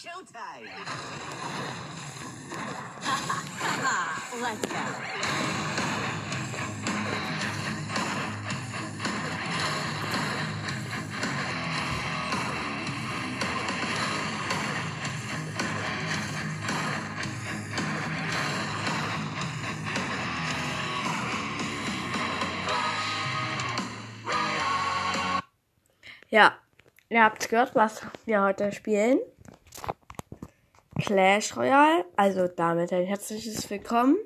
showtime. 0.00 0.64
Let's 4.40 4.66
go. 4.66 4.76
Ja, 26.32 26.54
ihr 27.08 27.24
habt 27.24 27.48
gehört, 27.48 27.74
was 27.74 28.02
wir 28.24 28.40
heute 28.40 28.70
spielen. 28.72 29.18
Clash 31.00 31.56
Royale. 31.56 32.04
Also 32.16 32.46
damit 32.48 32.92
ein 32.92 33.06
herzliches 33.06 33.68
Willkommen 33.70 34.16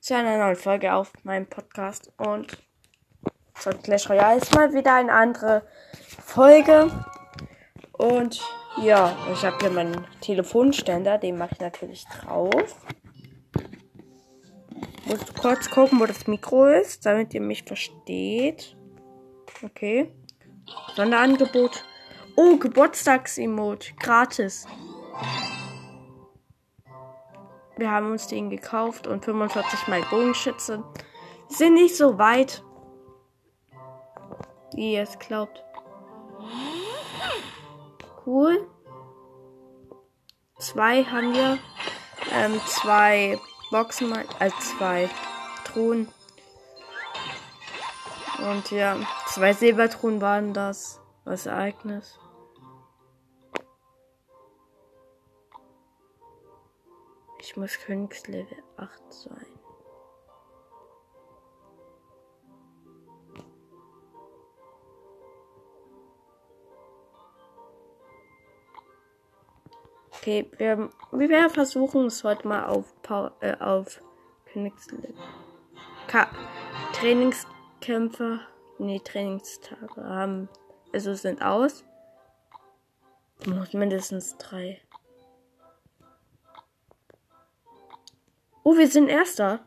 zu 0.00 0.16
einer 0.16 0.38
neuen 0.38 0.56
Folge 0.56 0.92
auf 0.92 1.12
meinem 1.22 1.46
Podcast. 1.46 2.12
Und 2.16 2.58
zu 3.54 3.70
Clash 3.70 4.10
Royale 4.10 4.38
ist 4.38 4.54
mal 4.54 4.72
wieder 4.74 4.94
eine 4.94 5.12
andere 5.12 5.62
Folge. 6.24 6.90
Und 7.92 8.40
ja, 8.82 9.16
ich 9.32 9.44
habe 9.44 9.56
hier 9.60 9.70
meinen 9.70 10.06
Telefonständer, 10.20 11.18
den 11.18 11.38
mache 11.38 11.54
ich 11.54 11.60
natürlich 11.60 12.04
drauf. 12.06 12.76
Muss 15.06 15.34
kurz 15.40 15.70
gucken, 15.70 16.00
wo 16.00 16.06
das 16.06 16.26
Mikro 16.26 16.66
ist, 16.66 17.06
damit 17.06 17.32
ihr 17.32 17.40
mich 17.40 17.62
versteht. 17.62 18.76
Okay. 19.62 20.12
Sonderangebot. 20.96 21.84
Oh, 22.36 22.56
Geburtstagsemote. 22.56 23.94
Gratis. 23.98 24.66
Wir 27.78 27.92
haben 27.92 28.10
uns 28.10 28.26
den 28.26 28.50
gekauft 28.50 29.06
und 29.06 29.24
45 29.24 29.86
mal 29.86 30.02
Bogenschütze. 30.10 30.82
Sind 31.46 31.74
nicht 31.74 31.96
so 31.96 32.18
weit, 32.18 32.64
wie 34.74 34.94
ihr 34.94 35.02
es 35.02 35.16
glaubt. 35.20 35.62
Cool. 38.26 38.68
Zwei 40.58 41.04
haben 41.04 41.32
wir. 41.32 41.58
Ähm, 42.32 42.60
zwei 42.66 43.38
Boxen, 43.70 44.12
als 44.12 44.52
äh, 44.54 44.58
zwei 44.58 45.10
Truhen. 45.64 46.08
Und 48.38 48.72
ja, 48.72 48.96
zwei 49.28 49.52
Silbertruhen 49.52 50.20
waren 50.20 50.52
das. 50.52 51.00
Was 51.24 51.46
Ereignis. 51.46 52.18
Ich 57.48 57.56
muss 57.56 57.78
Königslevel 57.78 58.62
8 58.76 58.92
sein. 59.10 59.46
Okay, 70.10 70.50
wir, 70.58 70.90
wir 71.10 71.28
werden 71.30 71.48
versuchen, 71.48 72.04
es 72.04 72.22
heute 72.22 72.46
mal 72.46 72.66
auf, 72.66 72.92
äh, 73.40 73.56
auf 73.56 74.02
Königslevel. 74.52 75.14
Ka 76.06 76.28
nee, 78.76 79.00
Trainingstage 79.00 80.04
haben, 80.04 80.50
also 80.92 81.14
sind 81.14 81.40
aus. 81.40 81.82
Muss 83.46 83.72
mindestens 83.72 84.36
drei. 84.36 84.82
Oh, 88.70 88.76
wir 88.76 88.86
sind 88.86 89.08
Erster. 89.08 89.60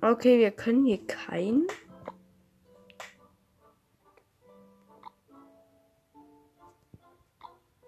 Okay, 0.00 0.38
wir 0.38 0.52
können 0.52 0.86
hier 0.86 1.04
keinen. 1.04 1.66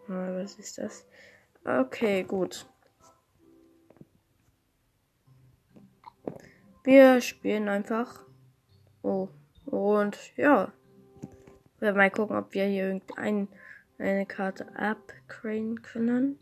Ah, 0.09 0.35
was 0.35 0.57
ist 0.57 0.79
das? 0.79 1.07
Okay, 1.65 2.25
gut. 2.25 2.67
Wir 6.83 7.21
spielen 7.21 7.69
einfach. 7.69 8.25
Oh. 9.05 9.29
Und 9.67 10.19
ja. 10.37 10.73
Wir 11.79 11.93
mal 11.93 12.11
gucken, 12.11 12.37
ob 12.37 12.53
wir 12.53 12.65
hier 12.65 12.89
irgendeine 12.89 13.47
eine 13.99 14.27
Karte 14.27 14.67
upgraden 14.77 15.83
können. 15.83 16.39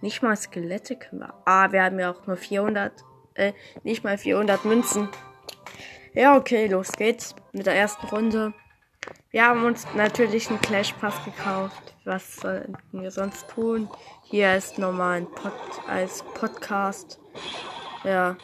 Nicht 0.00 0.22
mal 0.22 0.36
Skelette 0.36 0.96
können 0.96 1.22
wir. 1.22 1.34
Ah, 1.46 1.72
wir 1.72 1.82
haben 1.82 1.98
ja 1.98 2.12
auch 2.12 2.26
nur 2.26 2.36
400. 2.36 2.92
Äh, 3.34 3.52
nicht 3.82 4.04
mal 4.04 4.18
400 4.18 4.64
Münzen. 4.64 5.08
Ja, 6.12 6.36
okay, 6.36 6.66
los 6.66 6.92
geht's 6.92 7.34
mit 7.52 7.66
der 7.66 7.74
ersten 7.74 8.06
Runde. 8.06 8.54
Wir 9.30 9.46
haben 9.46 9.64
uns 9.64 9.86
natürlich 9.94 10.48
einen 10.48 10.60
Clash 10.60 10.92
Pass 10.92 11.24
gekauft. 11.24 11.94
Was 12.04 12.36
sollten 12.36 12.76
wir 12.92 13.10
sonst 13.10 13.48
tun? 13.48 13.88
Hier 14.22 14.54
ist 14.54 14.78
nochmal 14.78 15.22
ein 15.22 15.26
Pod 15.26 15.52
als 15.88 16.22
Podcast. 16.34 17.18
Ja. 18.04 18.36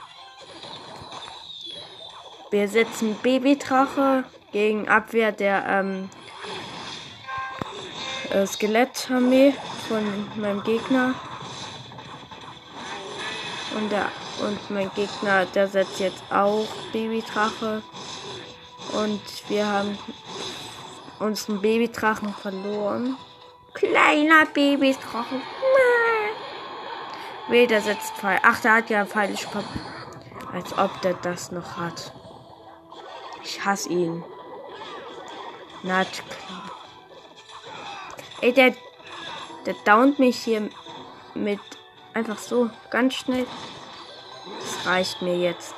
Wir 2.50 2.66
setzen 2.68 3.16
Babydrache 3.22 4.24
gegen 4.50 4.88
Abwehr 4.88 5.30
der 5.30 5.64
ähm, 5.68 6.08
äh, 8.30 8.46
Skelettarmee 8.46 9.54
von 9.88 10.04
meinem 10.40 10.62
Gegner. 10.62 11.14
Und 13.76 13.90
der 13.90 14.10
und 14.40 14.70
mein 14.70 14.90
Gegner, 14.94 15.44
der 15.46 15.68
setzt 15.68 16.00
jetzt 16.00 16.22
auch 16.30 16.66
Babydrache. 16.92 17.82
Und 18.92 19.20
wir 19.48 19.66
haben 19.66 19.98
unseren 21.18 21.60
Babydrachen 21.60 22.34
verloren. 22.34 23.16
Kleiner 23.74 24.46
Babydrachen. 24.46 25.42
Weh, 27.48 27.66
der 27.66 27.80
setzt 27.80 28.12
Pfeil. 28.14 28.40
Ach, 28.42 28.60
der 28.60 28.74
hat 28.74 28.90
ja 28.90 29.04
Pfeil. 29.04 29.32
Ich 29.32 29.46
komm. 29.50 29.64
Als 30.52 30.76
ob 30.76 31.00
der 31.02 31.14
das 31.14 31.52
noch 31.52 31.76
hat. 31.76 32.12
Ich 33.42 33.64
hasse 33.64 33.88
ihn. 33.88 34.24
Na 35.82 36.04
klar. 36.04 36.79
Ey, 38.40 38.52
der, 38.52 38.74
der 39.66 39.74
downt 39.84 40.18
mich 40.18 40.38
hier 40.38 40.68
mit 41.34 41.60
einfach 42.14 42.38
so 42.38 42.70
ganz 42.90 43.14
schnell. 43.14 43.46
Das 44.58 44.86
reicht 44.86 45.22
mir 45.22 45.36
jetzt. 45.36 45.74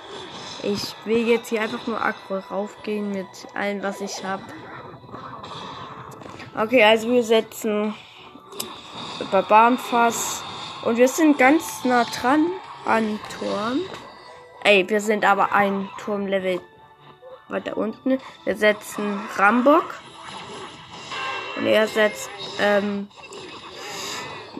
Ich 0.62 0.94
will 1.04 1.26
jetzt 1.26 1.48
hier 1.48 1.62
einfach 1.62 1.86
nur 1.86 2.00
aggro 2.00 2.38
raufgehen 2.38 3.10
mit 3.10 3.26
allem, 3.54 3.82
was 3.82 4.00
ich 4.00 4.24
habe. 4.24 4.44
Okay, 6.56 6.84
also 6.84 7.08
wir 7.10 7.24
setzen 7.24 7.94
Barbarenfass 9.30 10.42
und 10.84 10.98
wir 10.98 11.08
sind 11.08 11.38
ganz 11.38 11.84
nah 11.84 12.04
dran 12.04 12.46
an 12.84 13.18
Turm. 13.38 13.80
Ey, 14.62 14.88
wir 14.88 15.00
sind 15.00 15.24
aber 15.24 15.52
ein 15.52 15.88
Turmlevel 15.98 16.60
weiter 17.48 17.76
unten. 17.76 18.18
Wir 18.44 18.56
setzen 18.56 19.20
Rambock. 19.36 19.94
Und 21.56 21.66
er 21.66 21.86
setzt 21.86 22.30
ähm, 22.60 23.08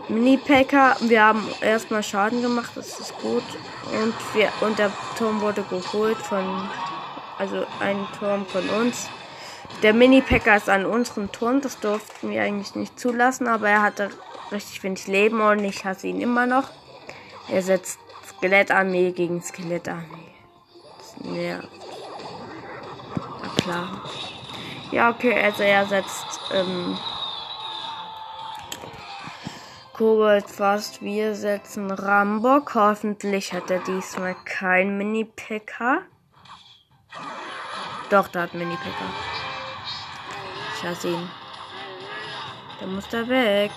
Mini-Packer. 0.08 0.96
Wir 1.00 1.24
haben 1.24 1.46
erstmal 1.60 2.02
Schaden 2.02 2.42
gemacht, 2.42 2.72
das 2.74 2.98
ist 3.00 3.16
gut. 3.18 3.44
Und, 3.92 4.14
wir, 4.34 4.50
und 4.60 4.78
der 4.78 4.92
Turm 5.18 5.40
wurde 5.40 5.62
geholt 5.62 6.18
von, 6.18 6.68
also 7.38 7.66
ein 7.80 8.06
Turm 8.18 8.46
von 8.46 8.68
uns. 8.68 9.08
Der 9.82 9.92
Mini-Packer 9.92 10.56
ist 10.56 10.68
an 10.68 10.86
unserem 10.86 11.32
Turm, 11.32 11.60
das 11.60 11.80
durften 11.80 12.30
wir 12.30 12.42
eigentlich 12.42 12.74
nicht 12.74 13.00
zulassen, 13.00 13.48
aber 13.48 13.68
er 13.68 13.82
hatte 13.82 14.10
richtig 14.52 14.82
wenig 14.84 15.06
Leben 15.06 15.40
und 15.40 15.64
ich 15.64 15.84
hasse 15.84 16.06
ihn 16.06 16.20
immer 16.20 16.46
noch. 16.46 16.68
Er 17.48 17.62
setzt 17.62 17.98
Skelettarmee 18.28 19.12
gegen 19.12 19.42
Skelettarmee. 19.42 20.34
Das 20.98 21.24
nervt. 21.24 21.68
Na 23.42 23.62
klar. 23.62 24.02
Ja, 24.92 25.10
okay, 25.10 25.42
also 25.42 25.62
er 25.62 25.86
setzt 25.86 26.40
ähm, 26.52 26.96
Kobold 30.02 30.50
fast. 30.50 31.00
Wir 31.00 31.36
setzen 31.36 31.88
Rambock. 31.88 32.74
Hoffentlich 32.74 33.52
hat 33.52 33.70
er 33.70 33.78
diesmal 33.78 34.34
kein 34.44 34.98
Mini-Picker. 34.98 36.00
Doch, 38.10 38.26
da 38.26 38.42
hat 38.42 38.52
Mini-Picker. 38.52 39.10
Ich 40.74 40.82
hasse 40.82 41.08
ihn. 41.10 41.30
Der 42.80 42.88
muss 42.88 43.08
da 43.10 43.28
weg. 43.28 43.70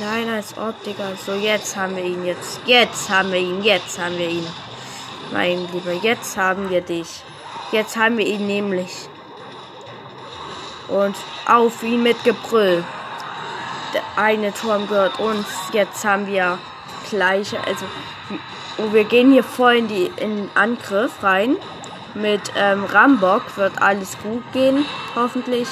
Nein, 0.00 0.28
als 0.28 0.58
ob, 0.58 0.82
Digga. 0.82 1.14
So, 1.24 1.34
jetzt 1.34 1.76
haben 1.76 1.94
wir 1.94 2.04
ihn. 2.04 2.24
Jetzt. 2.24 2.60
Jetzt 2.66 3.08
haben 3.10 3.30
wir 3.30 3.38
ihn. 3.38 3.62
Jetzt 3.62 3.96
haben 4.00 4.18
wir 4.18 4.28
ihn. 4.28 4.46
Mein 5.32 5.72
Lieber, 5.72 5.92
jetzt 5.92 6.36
haben 6.36 6.68
wir 6.68 6.80
dich. 6.80 7.22
Jetzt 7.72 7.96
haben 7.96 8.16
wir 8.18 8.26
ihn 8.26 8.46
nämlich. 8.46 9.08
Und 10.88 11.16
auf 11.46 11.82
ihn 11.82 12.02
mit 12.02 12.22
Gebrüll. 12.24 12.84
Der 13.92 14.02
eine 14.16 14.52
Turm 14.52 14.86
gehört 14.88 15.18
uns. 15.18 15.46
Jetzt 15.72 16.04
haben 16.04 16.26
wir 16.26 16.58
gleiche. 17.10 17.58
Also, 17.66 17.86
oh, 18.78 18.92
wir 18.92 19.04
gehen 19.04 19.32
hier 19.32 19.42
voll 19.42 19.76
in, 19.76 19.88
die, 19.88 20.12
in 20.16 20.48
Angriff 20.54 21.22
rein. 21.22 21.56
Mit 22.14 22.52
ähm, 22.56 22.84
Rambock 22.84 23.56
wird 23.56 23.82
alles 23.82 24.16
gut 24.22 24.44
gehen. 24.52 24.86
Hoffentlich. 25.14 25.68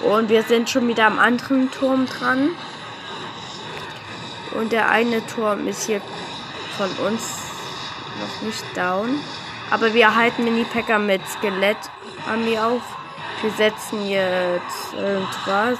Und 0.00 0.28
wir 0.30 0.42
sind 0.42 0.68
schon 0.68 0.88
wieder 0.88 1.06
am 1.06 1.18
anderen 1.18 1.70
Turm 1.70 2.06
dran. 2.06 2.50
Und 4.52 4.72
der 4.72 4.90
eine 4.90 5.24
Turm 5.26 5.68
ist 5.68 5.86
hier 5.86 6.00
von 6.76 6.90
uns 7.06 7.38
noch 8.20 8.42
nicht 8.42 8.64
down. 8.76 9.20
Aber 9.70 9.94
wir 9.94 10.14
halten 10.14 10.44
Mini-Packer 10.44 10.98
mit 10.98 11.26
Skelett-Armee 11.26 12.58
auf. 12.58 12.82
Wir 13.40 13.50
setzen 13.52 14.08
jetzt 14.08 14.92
irgendwas. 14.94 15.78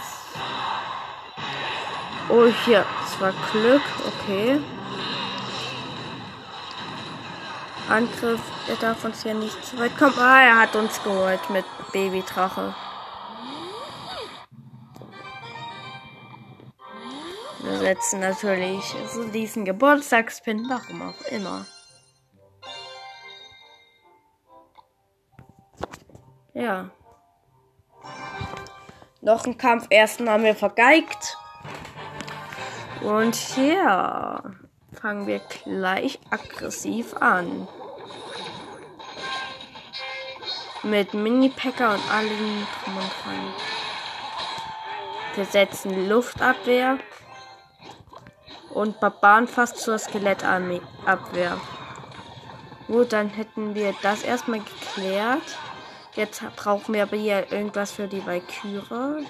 Oh, 2.28 2.46
hier. 2.64 2.86
Das 3.02 3.20
war 3.20 3.32
Glück. 3.50 3.82
Okay. 4.06 4.60
Angriff. 7.88 8.40
Er 8.68 8.76
darf 8.76 9.04
uns 9.04 9.24
ja 9.24 9.34
nicht 9.34 9.64
zu 9.64 9.76
weit 9.78 9.98
kommen. 9.98 10.14
Ah, 10.18 10.42
er 10.42 10.60
hat 10.60 10.76
uns 10.76 11.02
geholt 11.02 11.50
mit 11.50 11.64
Babydrache. 11.92 12.72
Wir 17.62 17.78
setzen 17.78 18.20
natürlich 18.20 18.94
diesen 19.34 19.64
Geburtstagspin, 19.64 20.66
warum 20.68 21.02
auch 21.02 21.20
immer. 21.32 21.66
Ja. 26.60 26.90
Noch 29.22 29.46
ein 29.46 29.56
Kampf, 29.56 29.86
ersten 29.88 30.28
haben 30.28 30.44
wir 30.44 30.54
vergeigt. 30.54 31.38
Und 33.00 33.56
ja, 33.56 34.42
fangen 34.92 35.26
wir 35.26 35.40
gleich 35.64 36.20
aggressiv 36.28 37.16
an. 37.16 37.66
Mit 40.82 41.14
Mini-Packer 41.14 41.94
und 41.94 42.12
allen 42.12 42.66
drum 42.84 42.96
und 42.96 43.10
dran. 43.24 43.54
Wir 45.36 45.46
setzen 45.46 46.10
Luftabwehr 46.10 46.98
und 48.68 49.00
Barbaren 49.00 49.48
fast 49.48 49.78
zur 49.78 49.98
Skelettarmee 49.98 50.82
Abwehr. 51.06 51.58
Gut, 52.86 53.14
dann 53.14 53.30
hätten 53.30 53.74
wir 53.74 53.94
das 54.02 54.22
erstmal 54.22 54.60
geklärt. 54.60 55.58
Jetzt 56.14 56.42
brauchen 56.56 56.94
wir 56.94 57.04
aber 57.04 57.16
hier 57.16 57.50
irgendwas 57.52 57.92
für 57.92 58.08
die 58.08 58.24
Valkyrie. 58.26 59.26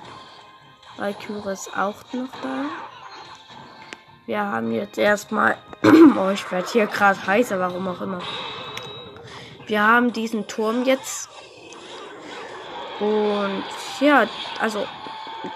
Valkyrie 0.97 1.53
ist 1.53 1.77
auch 1.77 2.03
noch 2.13 2.29
da. 2.43 2.65
Wir 4.27 4.41
haben 4.41 4.73
jetzt 4.73 4.97
erstmal. 4.97 5.57
oh, 5.83 6.31
ich 6.33 6.51
werde 6.51 6.69
hier 6.71 6.87
gerade 6.87 7.27
heißer, 7.27 7.59
warum 7.59 7.89
auch 7.89 8.01
immer. 8.01 8.21
Wir 9.67 9.87
haben 9.87 10.13
diesen 10.13 10.47
Turm 10.47 10.85
jetzt. 10.85 11.29
Und 12.99 13.65
ja, 14.01 14.27
also 14.61 14.87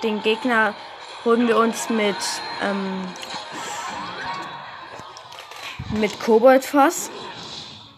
den 0.03 0.23
Gegner 0.23 0.75
holen 1.25 1.49
wir 1.49 1.57
uns 1.59 1.89
mit 1.91 2.17
ähm, 2.63 3.07
mit 5.93 6.21
Koboldfass. 6.21 7.11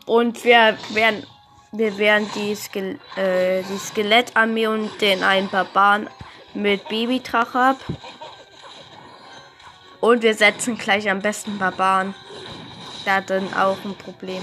Und 0.05 0.44
wir 0.44 0.79
werden, 0.90 1.26
wir 1.72 1.98
werden 1.98 2.30
die, 2.34 2.54
Ske 2.56 2.98
äh, 3.16 3.62
die 3.62 3.78
Skelettarmee 3.78 4.66
und 4.66 5.00
den 5.00 5.22
einen 5.22 5.48
Barbaren 5.48 6.08
mit 6.54 6.88
Babydrache 6.88 7.58
ab. 7.58 7.76
Und 10.00 10.22
wir 10.22 10.34
setzen 10.34 10.78
gleich 10.78 11.10
am 11.10 11.20
besten 11.20 11.58
Barbaren. 11.58 12.14
Hat 13.06 13.30
dann 13.30 13.52
auch 13.54 13.78
ein 13.84 13.94
Problem. 13.94 14.42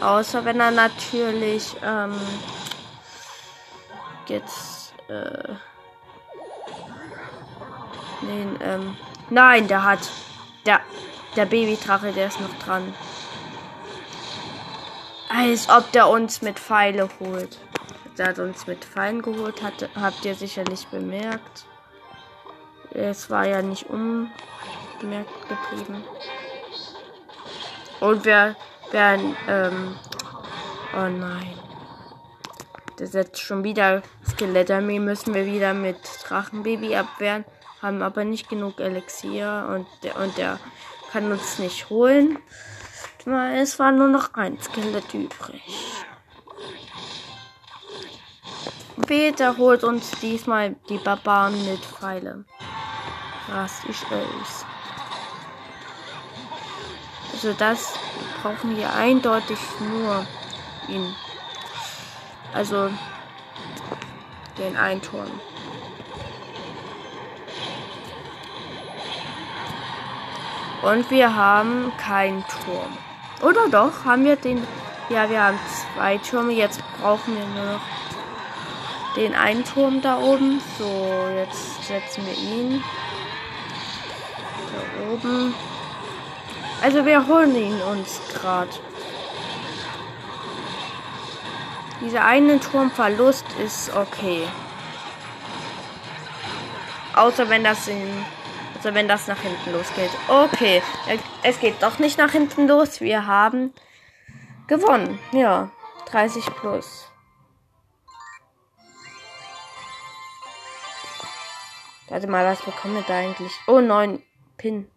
Außer 0.00 0.44
wenn 0.44 0.60
er 0.60 0.70
natürlich 0.70 1.74
ähm, 1.82 2.14
jetzt 4.26 4.92
äh, 5.08 5.54
den, 8.22 8.58
ähm, 8.62 8.96
nein, 9.30 9.66
der 9.66 9.84
hat 9.84 10.00
der 10.66 10.80
der 11.36 11.46
Babydrache, 11.46 12.12
der 12.12 12.26
ist 12.28 12.40
noch 12.40 12.52
dran. 12.58 12.94
Als 15.28 15.68
ob 15.68 15.92
der 15.92 16.08
uns 16.08 16.42
mit 16.42 16.58
Pfeile 16.58 17.08
holt. 17.20 17.58
Der 18.16 18.28
hat 18.28 18.38
uns 18.38 18.66
mit 18.66 18.84
Pfeilen 18.84 19.22
geholt, 19.22 19.62
hat, 19.62 19.88
habt 19.94 20.24
ihr 20.24 20.34
sicherlich 20.34 20.86
bemerkt. 20.88 21.66
Es 22.90 23.30
war 23.30 23.46
ja 23.46 23.62
nicht 23.62 23.86
unbemerkt 23.88 25.30
geblieben. 25.48 26.02
Und 28.00 28.24
wir 28.24 28.56
werden, 28.90 29.36
ähm, 29.48 29.94
oh 30.94 31.08
nein. 31.08 31.54
Der 32.98 33.06
setzt 33.06 33.40
schon 33.40 33.62
wieder 33.62 34.02
Skelettarmee, 34.26 34.98
müssen 34.98 35.34
wir 35.34 35.46
wieder 35.46 35.74
mit 35.74 35.98
Drachenbaby 36.26 36.96
abwehren. 36.96 37.44
Haben 37.80 38.02
aber 38.02 38.24
nicht 38.24 38.48
genug 38.48 38.80
Elixier 38.80 39.68
und 39.72 39.86
der, 40.02 40.16
und 40.16 40.36
der 40.36 40.58
kann 41.12 41.30
uns 41.30 41.60
nicht 41.60 41.90
holen. 41.90 42.38
Es 43.26 43.78
war 43.78 43.92
nur 43.92 44.08
noch 44.08 44.34
ein 44.34 44.58
Skelett 44.60 45.12
übrig. 45.12 45.62
Peter 49.06 49.56
holt 49.56 49.84
uns 49.84 50.10
diesmal 50.20 50.76
die 50.88 50.98
Barbaren 50.98 51.64
mit 51.64 51.84
Pfeile. 51.84 52.44
Was 53.48 53.82
ich 53.84 54.02
es. 54.10 54.64
Also 57.32 57.52
das 57.54 57.94
brauchen 58.42 58.76
wir 58.76 58.92
eindeutig 58.92 59.58
nur 59.80 60.26
ihn. 60.88 61.14
Also 62.52 62.90
den 64.58 64.76
Einturm. 64.76 65.40
Und 70.82 71.10
wir 71.10 71.34
haben 71.34 71.92
keinen 71.96 72.44
Turm. 72.64 72.96
Oder 73.42 73.68
doch? 73.68 74.04
Haben 74.04 74.24
wir 74.24 74.36
den. 74.36 74.66
Ja, 75.08 75.30
wir 75.30 75.42
haben 75.42 75.58
zwei 75.94 76.18
Türme. 76.18 76.52
Jetzt 76.52 76.80
brauchen 77.00 77.36
wir 77.36 77.46
nur 77.46 77.72
noch 77.72 77.80
den 79.16 79.34
einen 79.34 79.64
Turm 79.64 80.02
da 80.02 80.18
oben. 80.18 80.60
So, 80.78 81.26
jetzt 81.36 81.84
setzen 81.86 82.24
wir 82.26 82.34
ihn. 82.34 82.82
Da 84.72 85.12
oben. 85.12 85.54
Also 86.82 87.04
wir 87.04 87.26
holen 87.26 87.54
ihn 87.56 87.80
uns 87.82 88.20
gerade. 88.34 88.70
Dieser 92.00 92.24
eine 92.24 92.60
Turmverlust 92.60 93.44
ist 93.64 93.94
okay. 93.96 94.46
Außer 97.16 97.48
wenn 97.48 97.64
das 97.64 97.88
in 97.88 98.24
also 98.78 98.94
wenn 98.94 99.08
das 99.08 99.26
nach 99.26 99.40
hinten 99.40 99.72
losgeht. 99.72 100.10
Okay, 100.28 100.82
es 101.42 101.58
geht 101.58 101.82
doch 101.82 101.98
nicht 101.98 102.16
nach 102.16 102.30
hinten 102.30 102.68
los. 102.68 103.00
Wir 103.00 103.26
haben 103.26 103.74
gewonnen. 104.68 105.18
Ja, 105.32 105.72
30 106.06 106.46
plus. 106.46 107.10
Warte 112.08 112.28
mal, 112.28 112.44
was 112.46 112.62
bekommen 112.62 112.94
wir 112.94 113.02
da 113.02 113.18
eigentlich? 113.18 113.52
Oh, 113.66 113.80
9 113.80 114.22
Pin. 114.56 114.88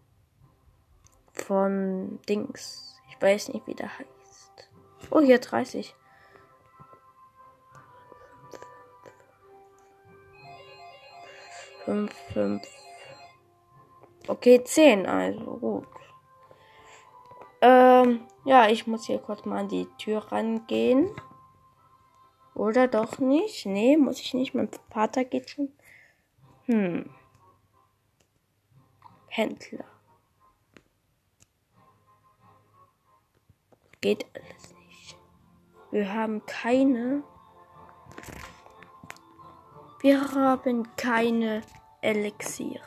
Von 1.33 2.19
Dings. 2.29 3.01
Ich 3.09 3.19
weiß 3.19 3.50
nicht, 3.50 3.65
wie 3.65 3.73
der 3.73 3.89
heißt. 3.97 4.69
Oh, 5.09 5.21
hier 5.21 5.39
30. 5.39 5.95
Fünf, 11.83 12.13
fünf, 12.31 12.61
Okay, 14.31 14.63
10, 14.63 15.07
also 15.07 15.57
gut. 15.57 15.88
Ähm, 17.59 18.21
ja, 18.45 18.69
ich 18.69 18.88
muss 18.88 19.05
hier 19.05 19.19
kurz 19.19 19.43
mal 19.43 19.59
an 19.59 19.67
die 19.67 19.88
Tür 19.97 20.19
rangehen. 20.31 21.09
Oder 22.55 22.88
doch 22.88 23.19
nicht? 23.19 23.65
Nee, 23.65 23.97
muss 23.97 24.21
ich 24.21 24.33
nicht. 24.33 24.53
Mein 24.53 24.69
Vater 24.89 25.25
geht 25.25 25.50
schon. 25.50 25.73
Hm. 26.67 27.09
Händler. 29.27 29.83
Geht 34.00 34.25
alles 34.33 34.73
nicht. 34.75 35.17
Wir 35.91 36.13
haben 36.13 36.45
keine. 36.45 37.23
Wir 40.00 40.31
haben 40.33 40.88
keine 40.95 41.63
Elixier. 42.00 42.79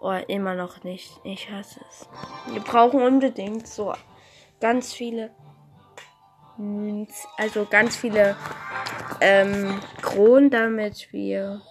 Oh, 0.00 0.12
immer 0.28 0.54
noch 0.54 0.84
nicht. 0.84 1.20
Ich 1.24 1.50
hasse 1.50 1.80
es. 1.88 2.08
Wir 2.52 2.60
brauchen 2.60 3.02
unbedingt 3.02 3.66
so 3.66 3.92
ganz 4.60 4.92
viele. 4.92 5.30
Also 7.36 7.66
ganz 7.66 7.96
viele 7.96 8.36
ähm, 9.20 9.80
Kronen, 10.02 10.50
damit 10.50 11.12
wir 11.12 11.62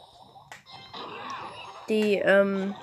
die, 1.89 2.15
ähm, 2.15 2.75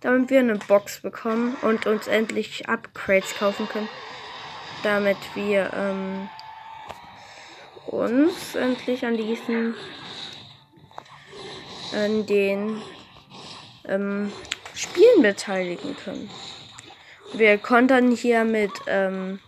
damit 0.00 0.30
wir 0.30 0.40
eine 0.40 0.56
Box 0.56 1.00
bekommen 1.00 1.56
und 1.62 1.86
uns 1.86 2.06
endlich 2.06 2.68
Upgrades 2.68 3.36
kaufen 3.36 3.68
können. 3.68 3.88
Damit 4.82 5.16
wir 5.34 5.72
ähm, 5.74 6.28
uns 7.86 8.54
endlich 8.54 9.04
an 9.04 9.16
diesen 9.16 9.74
an 11.92 12.26
den 12.26 12.82
ähm, 13.86 14.30
Spielen 14.78 15.22
beteiligen 15.22 15.96
können. 15.96 16.30
Wir 17.32 17.58
kontern 17.58 18.12
hier 18.12 18.44
mit, 18.44 18.70
ähm, 18.86 19.40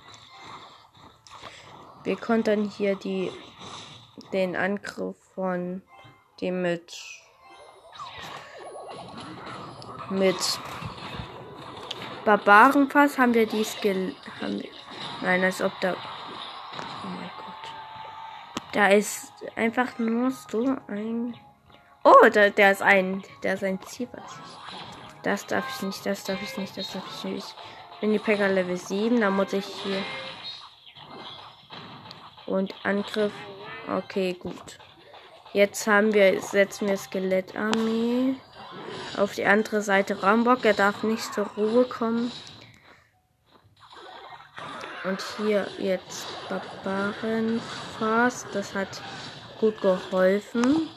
wir 2.03 2.17
kontern 2.17 2.65
hier 2.65 2.97
die, 2.97 3.31
den 4.33 4.57
Angriff 4.57 5.15
von 5.37 5.83
dem 6.41 6.63
mit, 6.63 6.93
mit 10.11 10.35
Barbarenfass 12.25 13.17
haben 13.17 13.33
wir 13.33 13.47
die 13.47 13.63
Skill, 13.63 14.17
haben 14.41 14.61
wir, 14.61 14.69
nein, 15.23 15.45
als 15.45 15.63
ob 15.63 15.71
da, 15.81 15.93
oh 15.93 17.07
mein 17.07 17.31
Gott, 17.37 18.73
da 18.73 18.89
ist 18.89 19.33
einfach 19.55 19.97
nur 20.01 20.33
so 20.33 20.77
ein, 20.89 21.37
oh, 22.03 22.29
da, 22.33 22.51
der 22.51 22.73
ist 22.73 22.83
ein, 22.83 23.23
der 23.45 23.55
ist 23.55 23.63
ein 23.63 23.81
Zielpass. 23.81 24.41
Das 25.23 25.47
darf 25.47 25.65
ich 25.75 25.83
nicht, 25.83 26.07
das 26.07 26.25
darf 26.25 26.43
ich 26.43 26.57
nicht, 26.57 26.77
das 26.77 26.93
darf 26.93 27.05
ich 27.19 27.25
nicht. 27.25 27.55
Bin 28.01 28.13
die 28.13 28.19
Packer 28.19 28.49
Level 28.49 28.77
7, 28.77 29.21
dann 29.21 29.37
muss 29.37 29.53
ich 29.53 29.67
hier. 29.67 30.03
Und 32.47 32.75
Angriff. 32.83 33.33
Okay, 33.89 34.35
gut. 34.35 34.79
Jetzt 35.53 35.87
haben 35.87 36.15
wir, 36.15 36.41
setzen 36.41 36.89
wir 36.89 36.97
Skelettarmee 36.97 38.37
auf 39.17 39.35
die 39.35 39.45
andere 39.45 39.83
Seite 39.83 40.23
Rambock. 40.23 40.65
Er 40.65 40.75
darf 40.75 41.03
nicht 41.03 41.35
zur 41.35 41.47
Ruhe 41.57 41.85
kommen. 41.85 42.33
Und 45.05 45.21
hier 45.37 45.67
jetzt 45.79 46.27
Barbarenfass. 46.49 48.47
Das 48.53 48.75
hat 48.75 49.03
gut 49.59 49.81
geholfen. 49.81 50.89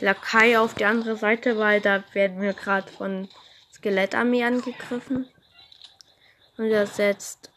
Lakai 0.00 0.58
auf 0.58 0.74
die 0.74 0.84
andere 0.84 1.16
Seite, 1.16 1.58
weil 1.58 1.80
da 1.80 2.02
werden 2.12 2.40
wir 2.40 2.52
gerade 2.52 2.90
von 2.90 3.28
Skelettarmee 3.72 4.44
angegriffen. 4.44 5.28
Und 6.56 6.70
das 6.70 6.96
setzt 6.96 7.52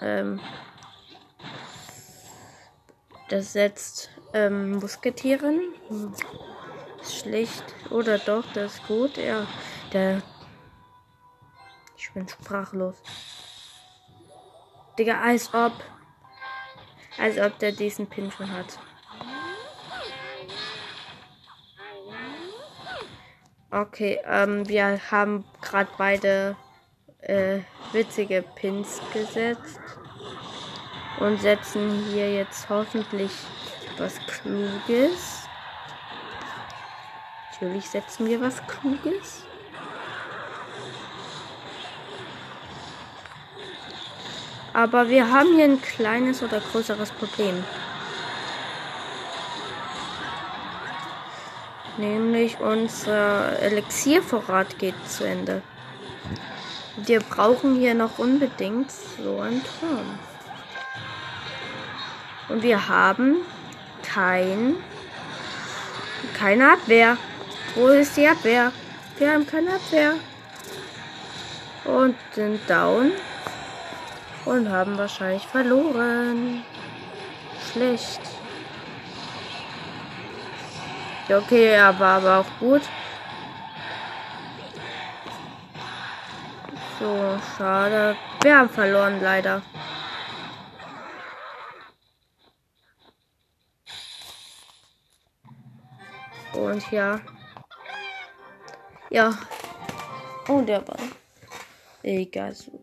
ähm, 0.00 0.40
das 3.28 3.52
setzt 3.52 4.10
ähm, 4.34 4.76
Musketieren. 4.76 5.74
Ist 7.00 7.20
schlecht. 7.20 7.64
Oder 7.90 8.18
doch, 8.18 8.44
das 8.52 8.74
ist 8.74 8.86
gut. 8.86 9.16
Ja, 9.16 9.46
der. 9.92 10.22
Ich 11.96 12.12
bin 12.12 12.28
sprachlos. 12.28 12.96
Digga, 14.98 15.20
als 15.20 15.52
ob. 15.52 15.72
Als 17.18 17.38
ob 17.38 17.58
der 17.58 17.72
diesen 17.72 18.06
Pin 18.06 18.30
schon 18.30 18.50
hat. 18.52 18.78
Okay, 23.70 24.20
ähm, 24.24 24.68
wir 24.68 25.00
haben 25.10 25.44
gerade 25.60 25.90
beide 25.98 26.56
äh, 27.20 27.58
witzige 27.92 28.44
Pins 28.54 29.00
gesetzt 29.12 29.80
und 31.18 31.40
setzen 31.40 32.04
hier 32.12 32.32
jetzt 32.32 32.68
hoffentlich 32.68 33.32
was 33.98 34.20
Kluges. 34.26 35.48
Natürlich 37.50 37.90
setzen 37.90 38.26
wir 38.26 38.40
was 38.40 38.64
Kluges. 38.68 39.44
Aber 44.72 45.08
wir 45.08 45.32
haben 45.32 45.54
hier 45.56 45.64
ein 45.64 45.82
kleines 45.82 46.40
oder 46.42 46.60
größeres 46.60 47.10
Problem. 47.10 47.64
Nämlich 51.98 52.58
unser 52.60 53.58
Elixiervorrat 53.60 54.78
geht 54.78 54.94
zu 55.08 55.24
Ende. 55.24 55.62
Wir 56.96 57.20
brauchen 57.20 57.76
hier 57.76 57.94
noch 57.94 58.18
unbedingt 58.18 58.90
so 58.90 59.40
einen 59.40 59.62
Turm. 59.62 60.18
Und 62.48 62.62
wir 62.62 62.88
haben 62.88 63.36
kein, 64.02 64.76
keine 66.38 66.72
Abwehr. 66.72 67.16
Wo 67.74 67.88
ist 67.88 68.16
die 68.16 68.26
Abwehr? 68.26 68.72
Wir 69.18 69.32
haben 69.32 69.46
keine 69.46 69.74
Abwehr. 69.74 70.14
Und 71.84 72.16
sind 72.32 72.60
down. 72.68 73.12
Und 74.44 74.70
haben 74.70 74.96
wahrscheinlich 74.98 75.46
verloren. 75.46 76.62
Schlecht. 77.72 78.20
Ja, 81.28 81.38
okay, 81.38 81.72
er 81.72 81.98
war 81.98 82.18
aber 82.18 82.38
auch 82.38 82.60
gut. 82.60 82.82
So, 87.00 87.40
schade. 87.56 88.16
Wir 88.42 88.58
haben 88.58 88.70
verloren, 88.70 89.20
leider. 89.20 89.60
Und 96.52 96.90
ja. 96.92 97.20
Ja. 99.10 99.36
Oh, 100.48 100.60
der 100.62 100.86
war. 100.86 100.96
Egal. 102.04 102.54
So. 102.54 102.80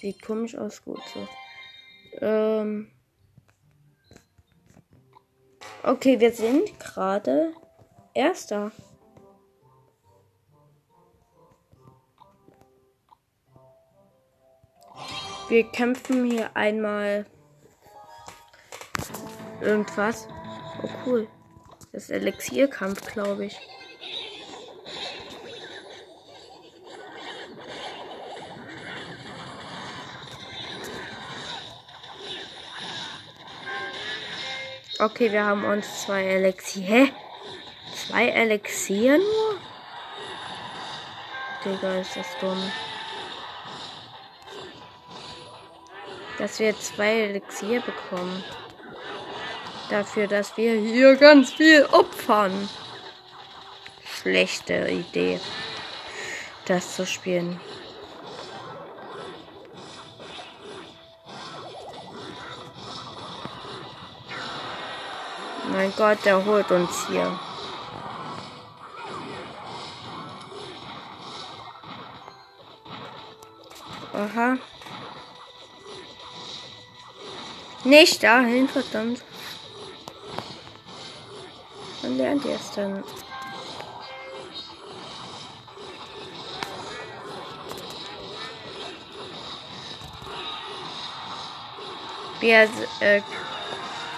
Sieht 0.00 0.22
komisch 0.22 0.56
aus, 0.56 0.84
gut 0.84 1.02
so. 1.12 1.28
Ähm. 2.20 2.92
Okay, 5.82 6.18
wir 6.20 6.32
sind 6.32 6.78
gerade 6.80 7.52
Erster. 8.12 8.72
Wir 15.48 15.64
kämpfen 15.70 16.30
hier 16.30 16.54
einmal 16.54 17.24
irgendwas. 19.60 20.28
Oh 20.82 20.88
cool. 21.06 21.28
Das 21.92 22.04
ist 22.04 22.10
Elixierkampf, 22.10 23.12
glaube 23.12 23.46
ich. 23.46 23.58
Okay, 35.00 35.30
wir 35.30 35.44
haben 35.44 35.64
uns 35.64 36.02
zwei 36.02 36.24
Elixier. 36.24 36.82
Hä? 36.82 37.12
Zwei 37.94 38.30
Elixier 38.30 39.18
nur? 39.18 39.60
Digga, 41.64 42.00
ist 42.00 42.16
das 42.16 42.26
dumm. 42.40 42.60
Dass 46.38 46.58
wir 46.58 46.76
zwei 46.80 47.20
Elixier 47.20 47.80
bekommen. 47.80 48.42
Dafür, 49.88 50.26
dass 50.26 50.56
wir 50.56 50.74
hier 50.74 51.14
ganz 51.14 51.52
viel 51.52 51.84
opfern. 51.92 52.68
Schlechte 54.20 54.88
Idee, 54.88 55.38
das 56.66 56.96
zu 56.96 57.06
spielen. 57.06 57.60
Mein 65.78 65.94
Gott, 65.94 66.18
der 66.24 66.44
holt 66.44 66.68
uns 66.72 67.06
hier. 67.06 67.38
Aha. 74.12 74.56
Nicht 77.84 78.24
dahin, 78.24 78.68
verdammt. 78.68 79.22
Wann 82.02 82.16
lernt 82.16 82.44
ihr 82.44 82.56
es 82.56 82.72
dann? 82.72 83.04
Wir, 92.40 92.68
äh, 92.98 93.22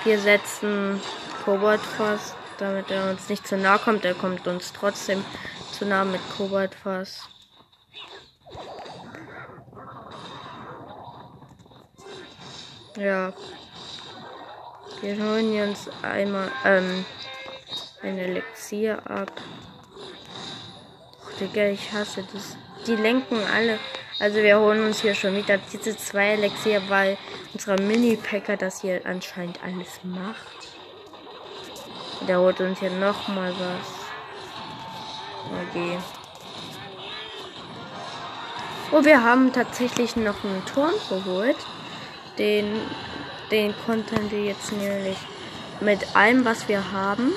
wir 0.05 0.19
setzen 0.19 1.03
Kobold 1.45 1.81
fast. 1.81 2.35
damit 2.61 2.91
er 2.91 3.11
uns 3.11 3.29
nicht 3.29 3.47
zu 3.47 3.57
nah 3.57 3.79
kommt. 3.79 4.05
Er 4.05 4.15
kommt 4.15 4.47
uns 4.47 4.73
trotzdem 4.73 5.25
zu 5.73 5.87
nah 5.87 6.05
mit 6.05 6.21
Kobaltfass. 6.37 7.29
Ja. 12.97 13.33
Wir 15.01 15.17
holen 15.17 15.71
uns 15.71 15.89
einmal 16.03 16.51
ähm, 16.67 17.07
ein 18.03 18.19
Elixier 18.19 18.99
ab. 19.11 19.33
Och, 21.23 21.39
Digga, 21.41 21.69
ich 21.69 21.91
hasse 21.93 22.27
das. 22.35 22.57
Die 22.87 22.97
lenken 22.97 23.39
alle. 23.55 23.79
Also 24.19 24.37
wir 24.37 24.59
holen 24.59 24.85
uns 24.85 25.01
hier 25.01 25.15
schon 25.15 25.35
wieder 25.35 25.57
diese 25.73 25.97
zwei 25.97 26.33
Elixier, 26.33 26.83
weil 26.89 27.17
unser 27.55 27.81
Mini-Packer 27.81 28.59
das 28.59 28.83
hier 28.83 29.01
anscheinend 29.07 29.63
alles 29.65 30.01
macht. 30.03 30.60
Der 32.29 32.39
holt 32.39 32.61
uns 32.61 32.79
hier 32.81 32.91
nochmal 32.91 33.53
was. 33.53 34.01
Okay. 35.69 35.99
Oh, 38.93 39.05
wir 39.05 39.23
haben 39.23 39.53
tatsächlich 39.53 40.17
noch 40.17 40.45
einen 40.45 40.65
Turm 40.67 40.93
geholt. 41.09 41.57
Den, 42.39 42.81
den 43.51 43.75
konnten 43.87 44.31
wir 44.31 44.45
jetzt 44.45 44.73
nämlich 44.73 45.17
mit 45.81 46.15
allem, 46.15 46.45
was 46.45 46.69
wir 46.69 46.93
haben. 46.93 47.33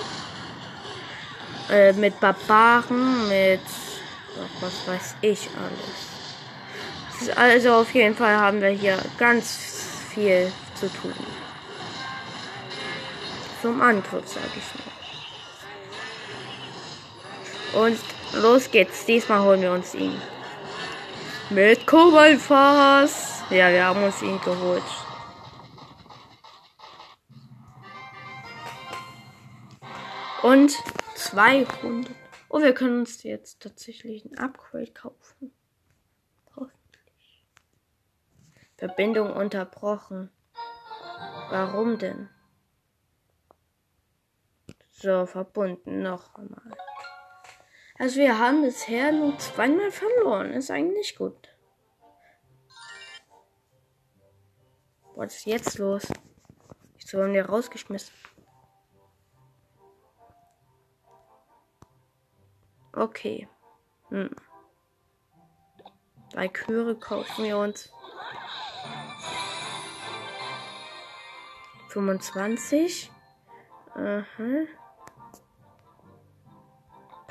Äh, 1.70 1.94
mit 1.94 2.20
Barbaren, 2.20 3.30
mit 3.30 3.62
ach, 4.38 4.62
was 4.62 4.88
weiß 4.88 5.16
ich 5.22 5.50
alles. 5.58 6.14
Also 7.38 7.74
auf 7.76 7.94
jeden 7.94 8.16
Fall 8.16 8.36
haben 8.36 8.62
wir 8.62 8.70
hier 8.70 8.98
ganz 9.18 10.10
viel 10.14 10.52
zu 10.76 10.92
tun. 10.92 11.14
Zum 13.64 13.82
Angriff, 13.82 14.28
sag 14.28 14.44
ich 14.58 14.76
mal. 17.74 17.86
Und 17.86 17.98
los 18.34 18.70
geht's. 18.70 19.06
Diesmal 19.06 19.42
holen 19.42 19.62
wir 19.62 19.72
uns 19.72 19.96
ihn. 19.96 20.22
Mit 21.50 21.88
Kobaltfass. 21.88 23.42
Ja, 23.50 23.72
wir 23.72 23.86
haben 23.86 24.04
uns 24.04 24.22
ihn 24.22 24.38
geholt. 24.42 24.84
Und 30.42 30.78
200. 31.16 32.12
Oh, 32.50 32.60
wir 32.60 32.74
können 32.74 33.00
uns 33.00 33.24
jetzt 33.24 33.62
tatsächlich 33.62 34.26
ein 34.26 34.38
Upgrade 34.40 34.92
kaufen. 34.92 35.54
Hoffentlich. 36.54 37.46
Verbindung 38.76 39.32
unterbrochen. 39.32 40.32
Warum 41.50 41.98
denn? 41.98 42.28
So, 45.04 45.26
verbunden 45.26 46.02
noch 46.02 46.34
einmal. 46.36 46.78
Also 48.00 48.22
wir 48.22 48.40
haben 48.40 48.62
bisher 48.62 49.12
nur 49.12 49.38
zweimal 49.38 49.92
verloren. 49.92 50.54
Ist 50.54 50.72
eigentlich 50.72 51.18
gut. 51.18 51.50
Was 55.18 55.36
ist 55.36 55.46
jetzt 55.46 55.78
los? 55.78 56.04
Wieso 56.96 57.22
haben 57.22 57.34
wir 57.34 57.46
rausgeschmissen? 57.48 58.14
Okay. 62.94 63.50
Hm. 64.08 64.34
Drei 66.32 66.48
Chöre 66.48 66.96
kaufen 66.96 67.44
wir 67.44 67.58
uns. 67.58 67.92
25. 71.90 73.12
Aha. 73.96 74.66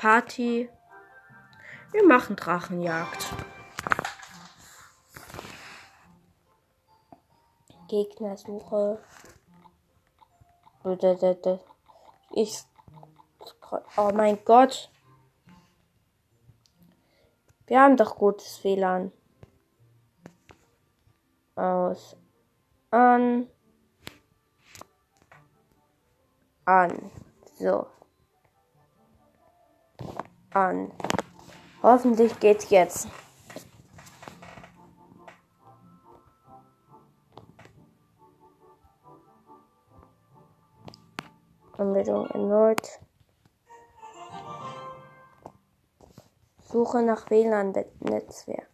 Party. 0.03 0.69
Wir 1.93 2.05
machen 2.05 2.35
Drachenjagd. 2.35 3.25
Gegnersuche. 7.87 9.01
Ich. 12.31 12.65
Oh 13.95 14.11
mein 14.13 14.43
Gott. 14.43 14.91
Wir 17.67 17.79
haben 17.79 17.95
doch 17.95 18.17
gutes 18.17 18.61
WLAN. 18.65 19.13
Aus. 21.55 22.17
An. 22.91 23.47
An. 26.65 27.09
So 27.57 27.87
an. 30.55 30.91
Hoffentlich 31.81 32.39
geht's 32.39 32.69
jetzt. 32.69 33.07
Anmeldung 41.77 42.27
erneut. 42.27 42.99
Suche 46.61 47.01
nach 47.01 47.29
WLAN-Netzwerk. 47.29 48.69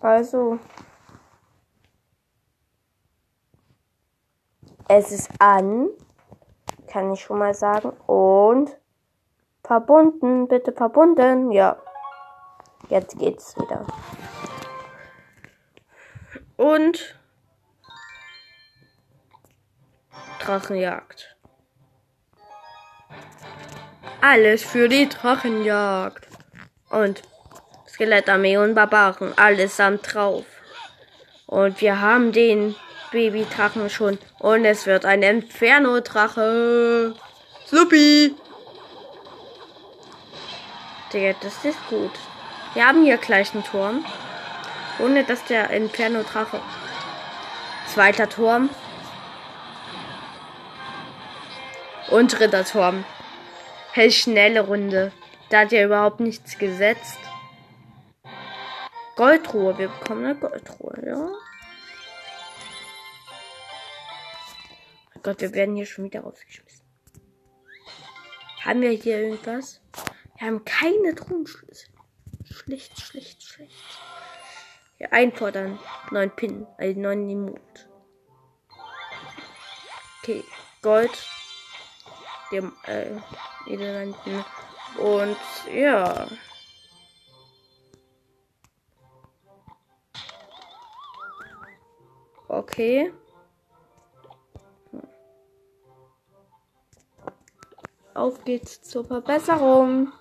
Also 0.00 0.58
Es 4.90 5.12
ist 5.12 5.30
an, 5.38 5.90
kann 6.86 7.12
ich 7.12 7.20
schon 7.20 7.38
mal 7.38 7.52
sagen. 7.52 7.90
Und 8.06 8.74
verbunden, 9.62 10.48
bitte 10.48 10.72
verbunden. 10.72 11.52
Ja, 11.52 11.76
jetzt 12.88 13.18
geht's 13.18 13.54
wieder. 13.58 13.86
Und 16.56 17.18
Drachenjagd. 20.40 21.36
Alles 24.22 24.64
für 24.64 24.88
die 24.88 25.06
Drachenjagd. 25.06 26.26
Und 26.88 27.22
Skelettarmee 27.86 28.56
und 28.56 28.74
Barbaren, 28.74 29.36
allesamt 29.36 30.14
drauf. 30.14 30.46
Und 31.46 31.80
wir 31.82 32.00
haben 32.00 32.32
den 32.32 32.74
Babydrachen 33.10 33.90
schon. 33.90 34.18
Und 34.38 34.64
es 34.64 34.86
wird 34.86 35.04
ein 35.04 35.22
Inferno-Drache. 35.22 37.14
Supi. 37.66 38.34
Digga, 41.12 41.34
das 41.40 41.64
ist 41.64 41.78
gut. 41.88 42.12
Wir 42.74 42.86
haben 42.86 43.04
hier 43.04 43.16
gleich 43.16 43.54
einen 43.54 43.64
Turm. 43.64 44.04
Ohne 44.98 45.24
dass 45.24 45.44
der 45.44 45.70
Inferno-Drache. 45.70 46.60
Zweiter 47.86 48.28
Turm. 48.28 48.70
Und 52.10 52.38
dritter 52.38 52.64
Turm. 52.64 53.04
Hell 53.92 54.10
schnelle 54.10 54.60
Runde. 54.60 55.12
Da 55.50 55.60
hat 55.60 55.72
ja 55.72 55.84
überhaupt 55.84 56.20
nichts 56.20 56.58
gesetzt. 56.58 57.18
Goldruhe. 59.16 59.76
Wir 59.78 59.88
bekommen 59.88 60.24
eine 60.24 60.34
Goldruhe, 60.34 60.94
ja. 61.04 61.28
Gott, 65.28 65.42
wir 65.42 65.52
werden 65.52 65.76
hier 65.76 65.84
schon 65.84 66.06
wieder 66.06 66.20
rausgeschmissen. 66.20 66.86
Haben 68.64 68.80
wir 68.80 68.92
hier 68.92 69.20
irgendwas? 69.20 69.82
Wir 70.38 70.46
haben 70.46 70.64
keine 70.64 71.14
Truhenschlüssel. 71.14 71.90
Schlecht, 72.44 72.98
schlecht, 72.98 73.42
schlecht. 73.42 73.74
Hier 74.96 75.12
einfordern. 75.12 75.78
Neun 76.10 76.34
Pin, 76.34 76.66
also 76.78 76.98
neun 76.98 77.26
Mut. 77.44 77.90
Okay, 80.22 80.42
Gold. 80.80 81.28
Dem, 82.50 82.72
äh, 82.84 83.10
Elefanten. 83.66 84.44
Und 84.96 85.36
ja. 85.70 86.26
Okay. 92.48 93.12
Auf 98.18 98.44
geht's 98.44 98.82
zur 98.82 99.04
Verbesserung. 99.04 100.12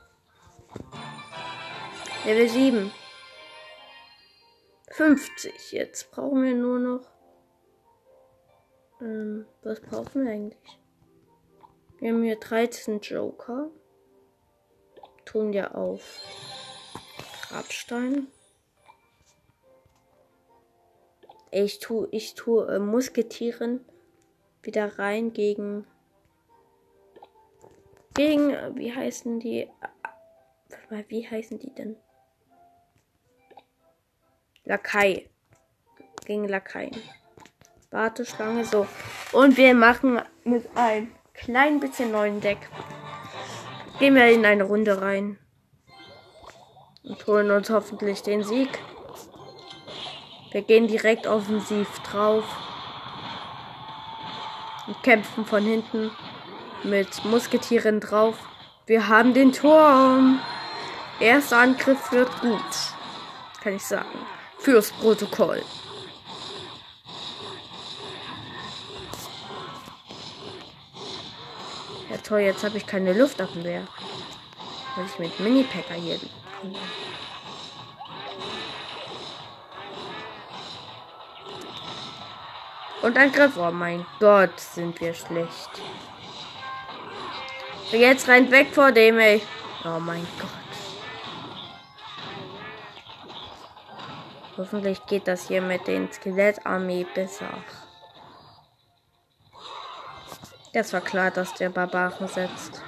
Level 2.26 2.48
7. 2.48 2.92
50. 4.92 5.72
Jetzt 5.72 6.12
brauchen 6.12 6.44
wir 6.44 6.54
nur 6.54 6.78
noch. 6.78 7.10
Ähm, 9.02 9.48
was 9.64 9.82
brauchen 9.82 10.26
wir 10.26 10.32
eigentlich? 10.32 10.80
Wir 11.98 12.14
haben 12.14 12.22
hier 12.22 12.40
13 12.40 13.00
Joker. 13.00 13.72
Tun 15.26 15.52
wir 15.52 15.74
auf. 15.74 16.22
Grabstein. 17.50 18.28
Ich 21.50 21.80
tue, 21.80 22.08
ich 22.12 22.36
tue 22.36 22.76
äh, 22.76 22.78
Musketieren 22.78 23.84
wieder 24.62 25.00
rein 25.00 25.34
gegen. 25.34 25.88
Gegen, 28.18 28.76
wie 28.76 28.92
heißen 28.92 29.40
die? 29.40 29.70
Wie 31.08 31.30
heißen 31.30 31.60
die 31.60 31.72
denn? 31.76 31.96
Lakai. 34.66 35.30
Gegen 36.26 36.48
Lakaien. 36.48 36.98
Warteschlange, 37.92 38.66
so. 38.66 38.88
Und 39.34 39.56
wir 39.56 39.76
machen 39.76 40.20
mit 40.44 40.68
ein 40.74 41.12
klein 41.36 41.80
bisschen 41.80 42.12
neuen 42.12 42.42
Deck. 42.42 42.58
Gehen 44.00 44.16
wir 44.16 44.32
in 44.32 44.48
eine 44.48 44.64
Runde 44.64 45.00
rein. 45.00 45.38
Und 47.04 47.28
holen 47.28 47.52
uns 47.52 47.70
hoffentlich 47.70 48.24
den 48.24 48.44
Sieg. 48.44 48.80
Wir 50.52 50.64
gehen 50.64 50.88
direkt 50.88 51.28
offensiv 51.28 52.00
drauf. 52.00 52.44
Und 54.88 55.04
kämpfen 55.04 55.46
von 55.46 55.64
hinten 55.64 56.10
mit 56.84 57.24
Musketieren 57.26 58.00
drauf. 58.00 58.36
Wir 58.86 59.08
haben 59.08 59.34
den 59.34 59.52
Turm. 59.52 60.40
Erster 61.20 61.58
Angriff 61.58 62.12
wird 62.12 62.30
gut. 62.42 62.62
Kann 63.62 63.76
ich 63.76 63.84
sagen. 63.84 64.20
Fürs 64.60 64.92
Protokoll. 64.92 65.62
Ja 72.10 72.18
toll, 72.18 72.40
jetzt 72.40 72.64
habe 72.64 72.78
ich 72.78 72.86
keine 72.86 73.14
Luftabwehr. 73.14 73.88
Weil 74.96 75.06
ich 75.06 75.20
mit 75.20 75.40
Mini-Packer 75.40 75.96
hier. 75.96 76.20
Und 83.02 83.18
Angriff. 83.18 83.58
Oh 83.58 83.72
mein 83.72 84.06
Gott, 84.20 84.60
sind 84.60 85.00
wir 85.00 85.14
schlecht. 85.14 85.70
Jetzt 87.92 88.28
rennt 88.28 88.52
weg 88.52 88.68
vor 88.74 88.92
dem, 88.92 89.18
ey. 89.18 89.42
Oh 89.86 90.00
mein 90.00 90.28
Gott. 90.40 90.50
Hoffentlich 94.58 95.06
geht 95.06 95.28
das 95.28 95.48
hier 95.48 95.62
mit 95.62 95.88
den 95.88 96.12
Skelettarmee 96.12 97.06
besser. 97.14 97.50
Das 100.74 100.92
war 100.94 101.02
klar, 101.02 101.32
dass 101.32 101.54
der 101.54 101.70
Barbaren 101.70 102.28
setzt. 102.28 102.82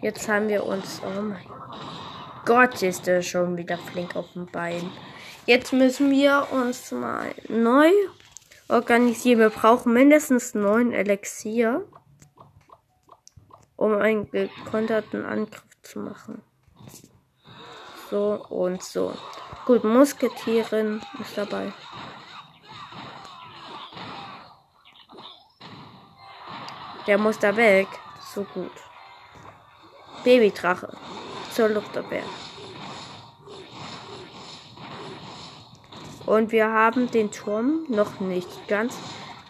Jetzt 0.00 0.28
haben 0.28 0.48
wir 0.48 0.64
uns. 0.64 1.02
Oh 1.04 1.20
mein 1.20 1.44
Gott, 2.46 2.82
ist 2.82 3.06
der 3.06 3.20
schon 3.20 3.56
wieder 3.56 3.76
flink 3.76 4.16
auf 4.16 4.32
dem 4.32 4.46
Bein. 4.46 4.90
Jetzt 5.44 5.72
müssen 5.72 6.10
wir 6.10 6.46
uns 6.52 6.90
mal 6.90 7.34
neu 7.48 7.90
organisieren. 8.68 9.40
Wir 9.40 9.50
brauchen 9.50 9.92
mindestens 9.92 10.54
neun 10.54 10.92
Elixier, 10.92 11.84
um 13.80 13.94
einen 13.94 14.30
gekonterten 14.30 15.24
Angriff 15.24 15.64
zu 15.82 16.00
machen. 16.00 16.42
So 18.10 18.44
und 18.50 18.82
so. 18.82 19.14
Gut, 19.64 19.84
Musketieren 19.84 21.00
ist 21.18 21.38
dabei. 21.38 21.72
Der 27.06 27.16
muss 27.16 27.38
da 27.38 27.56
weg. 27.56 27.88
So 28.34 28.44
gut. 28.44 28.70
Babydrache. 30.24 30.94
Zur 31.54 31.70
Luftabwehr. 31.70 32.24
Und 36.26 36.52
wir 36.52 36.70
haben 36.70 37.10
den 37.10 37.30
Turm 37.30 37.86
noch 37.88 38.20
nicht 38.20 38.68
ganz. 38.68 38.94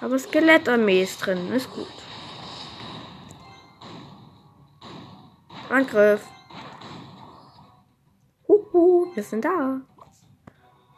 Aber 0.00 0.20
Skelettarmee 0.20 1.02
ist 1.02 1.18
drin. 1.18 1.52
Ist 1.52 1.68
gut. 1.72 1.99
Angriff. 5.70 6.22
Huhu, 8.48 9.06
wir 9.14 9.22
sind 9.22 9.44
da. 9.44 9.80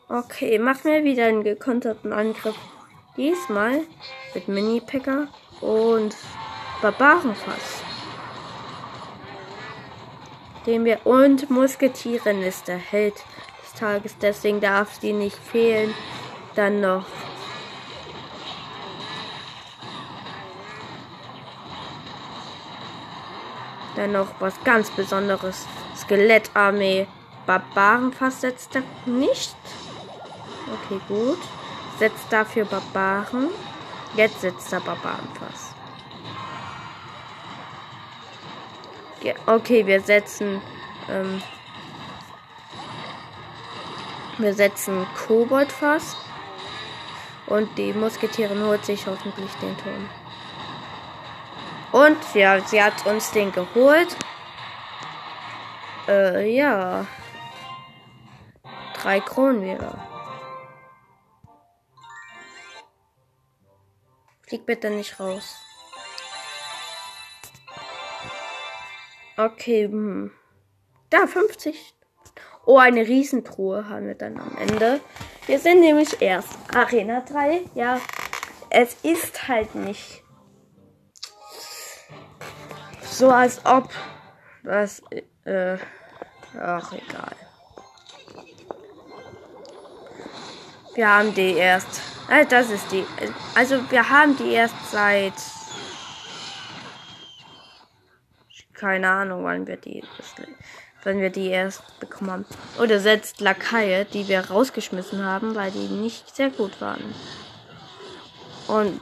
Okay, 0.09 0.59
machen 0.59 0.85
wir 0.85 1.05
wieder 1.05 1.27
einen 1.27 1.45
gekonterten 1.45 2.13
Angriff. 2.13 2.57
Diesmal 3.17 3.83
mit 4.35 4.49
Mini-Packer 4.49 5.29
und 5.61 6.17
Barbarenfass. 6.81 7.83
Den 10.67 10.87
wir 10.87 11.05
und 11.05 11.51
Musketieren 11.51 12.43
ist 12.43 12.69
der 12.69 12.79
Held 12.79 13.17
des 13.63 13.75
Tages, 13.75 14.17
deswegen 14.23 14.61
darf 14.61 14.99
die 15.01 15.13
nicht 15.13 15.37
fehlen. 15.37 15.93
Dann 16.55 16.81
noch 16.81 17.05
Dann 23.97 24.13
noch 24.13 24.29
was 24.41 24.55
ganz 24.65 24.91
Besonderes. 24.91 25.67
Skelettarmee. 25.97 27.07
Barbarenfass 27.47 28.41
setzt 28.41 28.77
er 28.77 28.83
nicht. 29.05 29.57
Okay, 30.73 31.01
gut. 31.09 31.39
Setzt 31.99 32.33
dafür 32.33 32.65
Barbaren. 32.65 33.49
Jetzt 34.15 34.41
setzt 34.41 34.73
er 34.73 34.81
Barbarenfass. 34.81 35.75
Ja, 39.23 39.35
okay, 39.47 39.87
wir 39.87 40.01
setzen. 40.01 40.61
Ähm, 41.09 41.43
wir 44.39 44.55
setzen 44.55 45.07
Koboldfass. 45.27 46.17
Und 47.47 47.77
die 47.77 47.93
Musketierin 47.93 48.65
holt 48.65 48.85
sich 48.85 49.07
hoffentlich 49.07 49.51
den 49.61 49.77
Turm. 49.79 50.09
Und 51.93 52.17
ja, 52.35 52.61
sie 52.61 52.83
hat 52.83 53.05
uns 53.07 53.31
den 53.33 53.53
geholt. 53.53 54.17
Äh, 56.09 56.51
ja. 56.51 57.07
Drei 58.95 59.21
Kronen 59.21 59.63
wieder. 59.63 60.09
Flieg 64.47 64.65
bitte 64.67 64.91
nicht 64.91 65.21
raus. 65.21 65.59
Okay. 69.37 69.85
Hm. 69.85 70.33
Da, 71.11 71.27
50. 71.27 71.95
Oh, 72.65 72.79
eine 72.79 73.07
Riesentruhe 73.07 73.89
haben 73.89 74.07
wir 74.07 74.15
dann 74.15 74.39
am 74.39 74.57
Ende. 74.57 75.01
Wir 75.47 75.59
sind 75.59 75.81
nämlich 75.81 76.23
erst 76.23 76.57
Arena 76.75 77.21
3. 77.21 77.63
Ja, 77.75 78.01
es 78.71 78.95
ist 79.03 79.49
halt 79.49 79.75
nicht 79.75 80.22
so, 83.19 83.31
als 83.31 83.65
ob 83.65 83.91
das, 84.63 85.03
äh, 85.45 85.77
ach, 86.61 86.93
egal. 86.93 87.37
Wir 90.95 91.09
haben 91.09 91.35
die 91.35 91.55
erst, 91.55 92.01
äh, 92.29 92.45
das 92.47 92.71
ist 92.71 92.91
die, 92.93 93.05
also 93.55 93.91
wir 93.91 94.09
haben 94.09 94.37
die 94.37 94.53
erst 94.53 94.91
seit 94.91 95.35
keine 98.83 99.09
Ahnung, 99.09 99.45
wann 99.45 99.69
wir 99.69 99.77
die, 99.77 100.03
wann 101.05 101.21
wir 101.21 101.31
die 101.31 101.47
erst 101.47 102.01
bekommen 102.01 102.33
haben. 102.33 102.47
Oder 102.81 102.99
setzt 102.99 103.41
Lakaie, 103.41 104.05
die 104.07 104.27
wir 104.27 104.51
rausgeschmissen 104.51 105.25
haben, 105.25 105.55
weil 105.55 105.71
die 105.71 105.87
nicht 105.87 106.35
sehr 106.35 106.51
gut 106.51 106.81
waren. 106.81 107.15
Und 108.67 109.01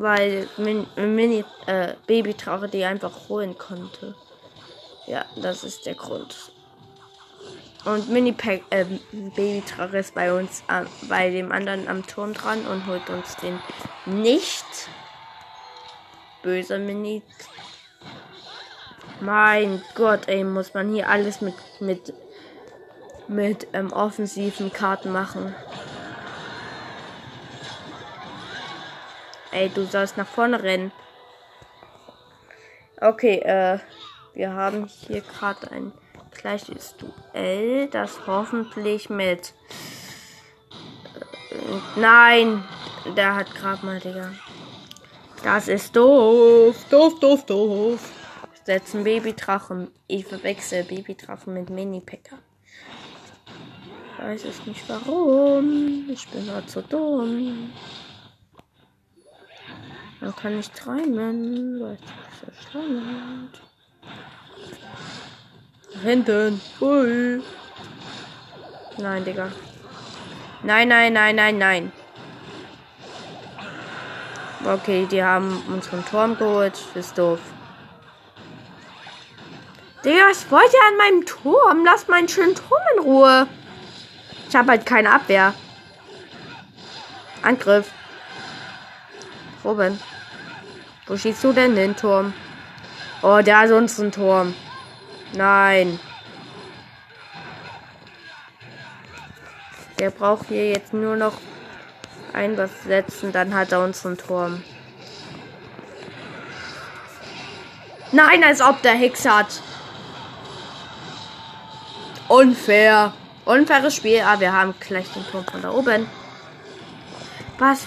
weil 0.00 0.48
Min 0.56 0.86
Mini 0.96 1.44
äh, 1.66 1.92
Babytrauche 2.06 2.68
die 2.68 2.84
einfach 2.84 3.28
holen 3.28 3.56
konnte. 3.58 4.14
Ja, 5.06 5.26
das 5.36 5.62
ist 5.62 5.84
der 5.84 5.94
Grund. 5.94 6.52
Und 7.84 8.08
Mini 8.08 8.32
Pack, 8.32 8.62
äh, 8.70 8.86
Babytrauche 9.12 9.98
ist 9.98 10.14
bei 10.14 10.32
uns 10.32 10.62
äh, 10.68 10.84
bei 11.06 11.30
dem 11.30 11.52
anderen 11.52 11.86
am 11.86 12.06
Turm 12.06 12.32
dran 12.32 12.66
und 12.66 12.86
holt 12.86 13.10
uns 13.10 13.36
den 13.36 13.58
nicht. 14.06 14.64
Böser 16.42 16.78
Mini 16.78 17.22
mein 19.20 19.82
Gott, 19.94 20.28
ey, 20.28 20.44
muss 20.44 20.72
man 20.72 20.90
hier 20.94 21.10
alles 21.10 21.42
mit 21.42 21.54
mit 21.80 22.14
mit 23.28 23.66
ähm, 23.74 23.92
offensiven 23.92 24.72
Karten 24.72 25.12
machen. 25.12 25.54
Ey, 29.52 29.68
du 29.68 29.84
sollst 29.84 30.16
nach 30.16 30.26
vorne 30.26 30.62
rennen. 30.62 30.92
Okay, 33.00 33.38
äh, 33.38 33.78
wir 34.34 34.52
haben 34.52 34.86
hier 34.86 35.22
gerade 35.22 35.70
ein 35.70 35.92
gleiches 36.32 36.94
Duell, 36.96 37.88
das 37.88 38.26
hoffentlich 38.26 39.10
mit. 39.10 39.54
Äh, 41.50 41.56
nein, 41.96 42.62
der 43.16 43.34
hat 43.34 43.54
gerade 43.54 43.84
mal, 43.84 44.00
Digga. 44.00 44.32
Das 45.42 45.68
ist 45.68 45.96
doof. 45.96 46.76
Doof, 46.90 47.18
doof, 47.18 47.46
doof 47.46 48.00
setzen 48.70 49.02
Babydrachen. 49.02 49.88
Ich 50.06 50.26
verwechsel 50.26 50.84
Babydrachen 50.84 51.54
mit 51.54 51.70
Mini-Packer. 51.70 52.38
weiß 54.18 54.44
es 54.44 54.64
nicht 54.64 54.88
warum. 54.88 56.08
Ich 56.08 56.28
bin 56.28 56.48
halt 56.52 56.70
so 56.70 56.80
dumm. 56.80 57.72
Man 60.20 60.36
kann 60.36 60.56
nicht 60.56 60.86
weil 60.86 61.94
es 61.94 62.40
so 62.40 62.68
spannend. 62.68 63.60
Hinten. 66.02 66.60
Ui. 66.80 67.42
Nein, 68.98 69.24
Digga. 69.24 69.50
Nein, 70.62 70.88
nein, 70.88 71.12
nein, 71.14 71.36
nein, 71.36 71.58
nein. 71.58 71.92
Okay, 74.64 75.06
die 75.10 75.22
haben 75.22 75.62
unseren 75.68 76.04
Turm 76.04 76.36
geholt. 76.36 76.78
Ist 76.94 77.16
doof. 77.16 77.40
Digga, 80.04 80.28
was 80.28 80.50
wollt 80.50 80.72
ihr 80.72 80.88
an 80.88 80.96
meinem 80.98 81.26
Turm? 81.26 81.84
Lasst 81.84 82.08
meinen 82.08 82.28
schönen 82.28 82.54
Turm 82.54 82.80
in 82.96 83.02
Ruhe. 83.02 83.46
Ich 84.48 84.56
habe 84.56 84.70
halt 84.70 84.84
keine 84.84 85.12
Abwehr. 85.12 85.54
Angriff. 87.42 87.90
Robin. 89.64 89.98
Wo 91.06 91.16
schießt 91.16 91.42
du 91.44 91.52
denn 91.52 91.74
den 91.74 91.96
Turm? 91.96 92.32
Oh, 93.22 93.40
da 93.44 93.64
ist 93.64 93.72
unseren 93.72 94.12
Turm. 94.12 94.54
Nein. 95.32 95.98
Der 99.98 100.10
braucht 100.10 100.48
hier 100.48 100.70
jetzt 100.70 100.94
nur 100.94 101.16
noch 101.16 101.34
ein 102.32 102.56
was 102.56 102.70
setzen, 102.84 103.32
dann 103.32 103.54
hat 103.54 103.72
er 103.72 103.84
unseren 103.84 104.16
Turm. 104.16 104.62
Nein, 108.12 108.42
als 108.42 108.60
ob 108.60 108.82
der 108.82 108.94
Hex 108.94 109.28
hat. 109.28 109.60
Unfair. 112.28 113.12
Unfaires 113.44 113.94
Spiel, 113.94 114.20
aber 114.20 114.40
wir 114.40 114.52
haben 114.52 114.74
gleich 114.80 115.12
den 115.12 115.26
Turm 115.26 115.44
von 115.44 115.62
da 115.62 115.70
oben. 115.70 116.06
Was? 117.58 117.86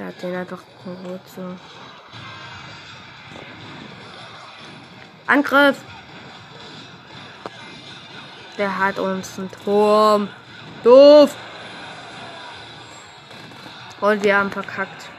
Der 0.00 0.06
hat 0.06 0.22
den 0.22 0.34
einfach 0.34 0.62
geholt. 0.82 1.20
So. 1.36 1.42
Angriff! 5.26 5.76
Der 8.56 8.78
hat 8.78 8.98
uns 8.98 9.38
einen 9.38 9.50
Turm. 9.62 10.30
Doof! 10.84 11.36
Und 14.00 14.24
wir 14.24 14.38
haben 14.38 14.50
verkackt. 14.50 15.10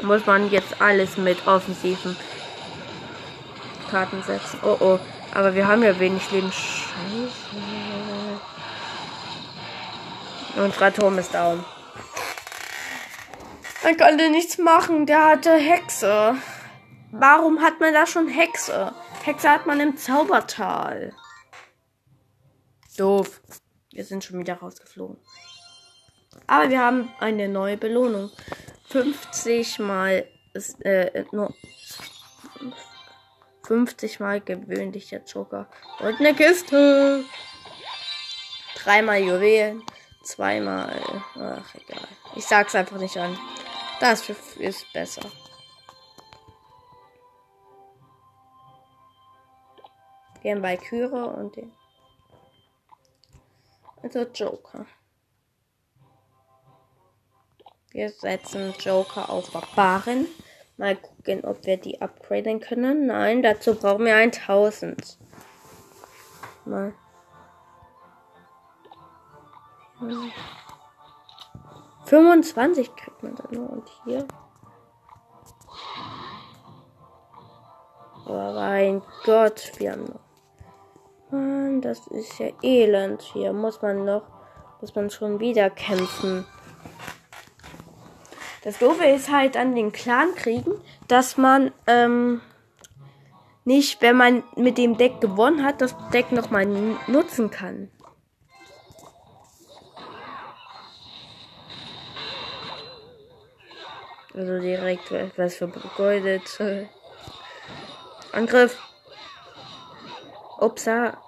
Muss 0.00 0.24
man 0.24 0.50
jetzt 0.50 0.80
alles 0.80 1.18
mit 1.18 1.46
offensiven 1.46 2.16
Karten 3.90 4.22
setzen. 4.22 4.60
Oh 4.62 4.78
oh. 4.80 4.98
Aber 5.34 5.54
wir 5.54 5.68
haben 5.68 5.82
ja 5.82 5.98
wenig 6.00 6.30
Leben. 6.30 6.50
Scheiße. 6.50 7.60
Unser 10.56 10.94
Turm 10.94 11.18
ist 11.18 11.34
down. 11.34 11.62
Man 13.84 13.96
konnte 13.96 14.30
nichts 14.30 14.58
machen. 14.58 15.06
Der 15.06 15.24
hatte 15.24 15.54
Hexe. 15.54 16.36
Warum 17.10 17.60
hat 17.60 17.80
man 17.80 17.92
da 17.92 18.06
schon 18.06 18.28
Hexe? 18.28 18.94
Hexe 19.24 19.50
hat 19.50 19.66
man 19.66 19.80
im 19.80 19.96
Zaubertal. 19.96 21.12
Doof. 22.96 23.40
Wir 23.90 24.04
sind 24.04 24.24
schon 24.24 24.38
wieder 24.38 24.54
rausgeflogen. 24.54 25.16
Aber 26.46 26.70
wir 26.70 26.80
haben 26.80 27.10
eine 27.18 27.48
neue 27.48 27.76
Belohnung. 27.76 28.30
50 28.88 29.78
mal 29.78 30.26
ist, 30.54 30.84
äh, 30.84 31.24
nur 31.32 31.54
50 33.66 34.20
mal 34.20 34.40
gewöhnlicher 34.40 35.20
Joker. 35.24 35.68
Und 36.00 36.20
eine 36.20 36.34
Kiste. 36.34 37.24
Dreimal 38.76 39.20
Juwelen. 39.20 39.82
Zweimal. 40.22 41.00
Ach, 41.34 41.74
egal. 41.74 42.08
Ich 42.36 42.46
sag's 42.46 42.74
einfach 42.74 42.98
nicht 42.98 43.16
an. 43.16 43.36
Das 44.02 44.28
ist 44.58 44.92
besser. 44.92 45.22
Wir 50.40 50.50
haben 50.50 50.60
bei 50.60 50.76
Kyre 50.76 51.26
und 51.26 51.54
den. 51.54 51.72
Also 54.02 54.22
Joker. 54.22 54.86
Wir 57.92 58.10
setzen 58.10 58.74
Joker 58.80 59.30
auf 59.30 59.52
Barbaren. 59.52 60.26
Mal 60.76 60.96
gucken, 60.96 61.44
ob 61.44 61.64
wir 61.64 61.76
die 61.76 62.00
upgraden 62.00 62.58
können. 62.58 63.06
Nein, 63.06 63.40
dazu 63.40 63.76
brauchen 63.76 64.06
wir 64.06 64.16
1000. 64.16 65.16
Mal. 66.64 66.92
25 72.04 72.94
kriegt 72.96 73.22
man 73.22 73.34
dann 73.34 73.46
nur. 73.52 73.70
Und 73.70 73.88
hier. 74.04 74.26
Oh 78.26 78.52
mein 78.54 79.02
Gott, 79.24 79.72
wir 79.78 79.92
haben 79.92 80.04
noch. 80.04 80.20
Mann, 81.30 81.80
das 81.80 82.06
ist 82.08 82.38
ja 82.38 82.48
elend. 82.62 83.22
Hier 83.22 83.52
muss 83.52 83.82
man 83.82 84.04
noch, 84.04 84.22
muss 84.80 84.94
man 84.94 85.10
schon 85.10 85.40
wieder 85.40 85.70
kämpfen. 85.70 86.46
Das 88.62 88.78
Doofe 88.78 89.04
ist 89.06 89.30
halt 89.30 89.56
an 89.56 89.74
den 89.74 89.90
Clan-Kriegen, 89.90 90.74
dass 91.08 91.36
man 91.36 91.72
ähm, 91.86 92.40
nicht, 93.64 94.02
wenn 94.02 94.16
man 94.16 94.44
mit 94.56 94.78
dem 94.78 94.96
Deck 94.96 95.20
gewonnen 95.20 95.64
hat, 95.64 95.80
das 95.80 95.96
Deck 96.12 96.30
nochmal 96.30 96.66
nutzen 97.08 97.50
kann. 97.50 97.90
Also 104.34 104.58
direkt 104.60 105.10
etwas 105.10 105.56
vergeudet. 105.56 106.58
Angriff. 108.32 108.78
Upsa. 110.58 111.18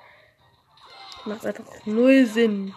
Macht 1.25 1.47
einfach 1.47 1.65
null 1.85 2.27
Sinn. 2.27 2.75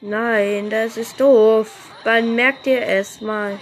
Nein, 0.00 0.68
das 0.68 0.96
ist 0.96 1.18
doof. 1.20 1.90
Wann 2.04 2.34
merkt 2.34 2.66
ihr 2.66 2.86
es 2.86 3.20
mal? 3.20 3.58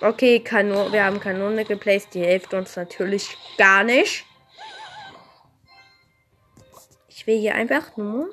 Okay, 0.00 0.40
Kanon 0.40 0.92
wir 0.92 1.04
haben 1.04 1.20
Kanone 1.20 1.64
geplaced. 1.64 2.14
Die 2.14 2.24
hilft 2.24 2.54
uns 2.54 2.76
natürlich 2.76 3.36
gar 3.58 3.84
nicht. 3.84 4.24
Ich 7.20 7.26
will 7.26 7.38
hier 7.38 7.54
einfach 7.54 7.98
nur 7.98 8.30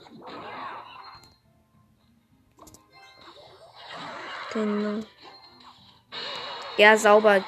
den 4.54 5.06
ja 6.78 6.96
sauber 6.96 7.44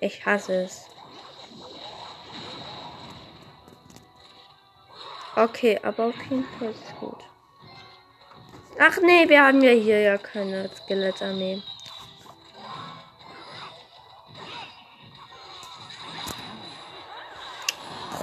Ich 0.00 0.24
hasse 0.24 0.62
es. 0.62 0.86
Okay, 5.36 5.78
aber 5.82 6.06
auf 6.06 6.14
jeden 6.30 6.46
Fall 6.58 6.70
ist 6.70 6.82
es 6.88 6.96
gut. 6.96 7.22
Ach 8.78 8.96
nee, 9.02 9.28
wir 9.28 9.44
haben 9.44 9.60
ja 9.60 9.72
hier 9.72 10.00
ja 10.00 10.16
keine 10.16 10.70
Skelettarmee. 10.74 11.62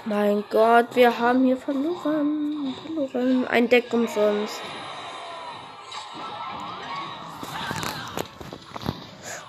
Mein 0.07 0.43
Gott, 0.49 0.95
wir 0.95 1.19
haben 1.19 1.43
hier 1.43 1.57
verloren. 1.57 2.73
Verloren. 2.85 3.47
Ein 3.47 3.69
Deck 3.69 3.91
umsonst. 3.91 4.61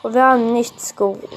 Und 0.03 0.15
wir 0.15 0.25
haben 0.25 0.53
nichts 0.53 0.95
geholt. 0.95 1.29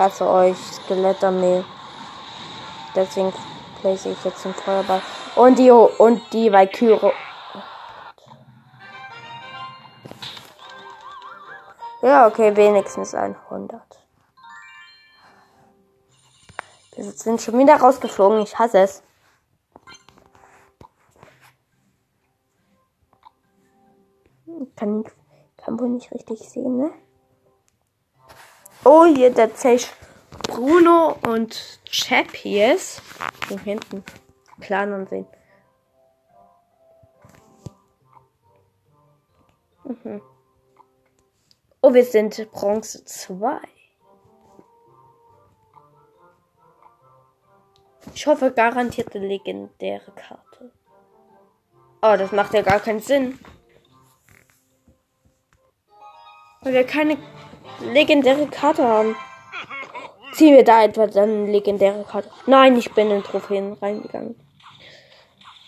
hasse 0.00 0.26
euch, 0.26 0.56
Skelettarmee. 0.56 1.62
Deswegen 2.96 3.32
place 3.80 4.06
ich 4.06 4.24
jetzt 4.24 4.44
den 4.44 4.54
Feuerball. 4.54 5.02
Und 5.36 5.58
die, 5.58 5.70
und 5.70 6.22
die 6.32 6.50
Valkyrie. 6.50 7.12
Ja, 12.10 12.26
okay, 12.26 12.56
wenigstens 12.56 13.14
100. 13.14 13.80
Wir 16.96 17.04
sind 17.04 17.40
schon 17.40 17.56
wieder 17.56 17.76
rausgeflogen. 17.76 18.40
Ich 18.40 18.58
hasse 18.58 18.80
es. 18.80 19.04
Kann, 24.74 25.04
kann 25.56 25.78
wohl 25.78 25.90
nicht 25.90 26.10
richtig 26.10 26.40
sehen, 26.50 26.78
ne? 26.78 26.90
Oh, 28.82 29.04
hier 29.04 29.32
der 29.32 29.54
Zech 29.54 29.92
Bruno 30.48 31.16
und 31.28 31.80
Chap 31.84 32.34
hier 32.34 32.74
ist. 32.74 33.02
Hier 33.46 33.60
hinten. 33.60 34.02
Plan 34.58 34.92
und 34.94 35.08
sehen. 35.08 35.28
Mhm. 39.84 40.20
Oh, 41.82 41.94
wir 41.94 42.04
sind 42.04 42.50
Bronze 42.52 43.02
2. 43.06 43.58
Ich 48.14 48.26
hoffe, 48.26 48.50
garantierte 48.50 49.18
legendäre 49.18 50.12
Karte. 50.12 50.72
Oh, 52.02 52.16
das 52.18 52.32
macht 52.32 52.52
ja 52.52 52.60
gar 52.60 52.80
keinen 52.80 53.00
Sinn. 53.00 53.38
Weil 56.60 56.74
wir 56.74 56.84
keine 56.84 57.16
legendäre 57.80 58.46
Karte 58.46 58.86
haben. 58.86 59.16
Ziehen 60.34 60.56
wir 60.56 60.64
da 60.64 60.84
etwa 60.84 61.06
dann 61.06 61.30
eine 61.30 61.50
legendäre 61.50 62.04
Karte? 62.04 62.30
Nein, 62.44 62.76
ich 62.76 62.92
bin 62.92 63.10
in 63.10 63.22
Trophäen 63.22 63.72
reingegangen. 63.72 64.38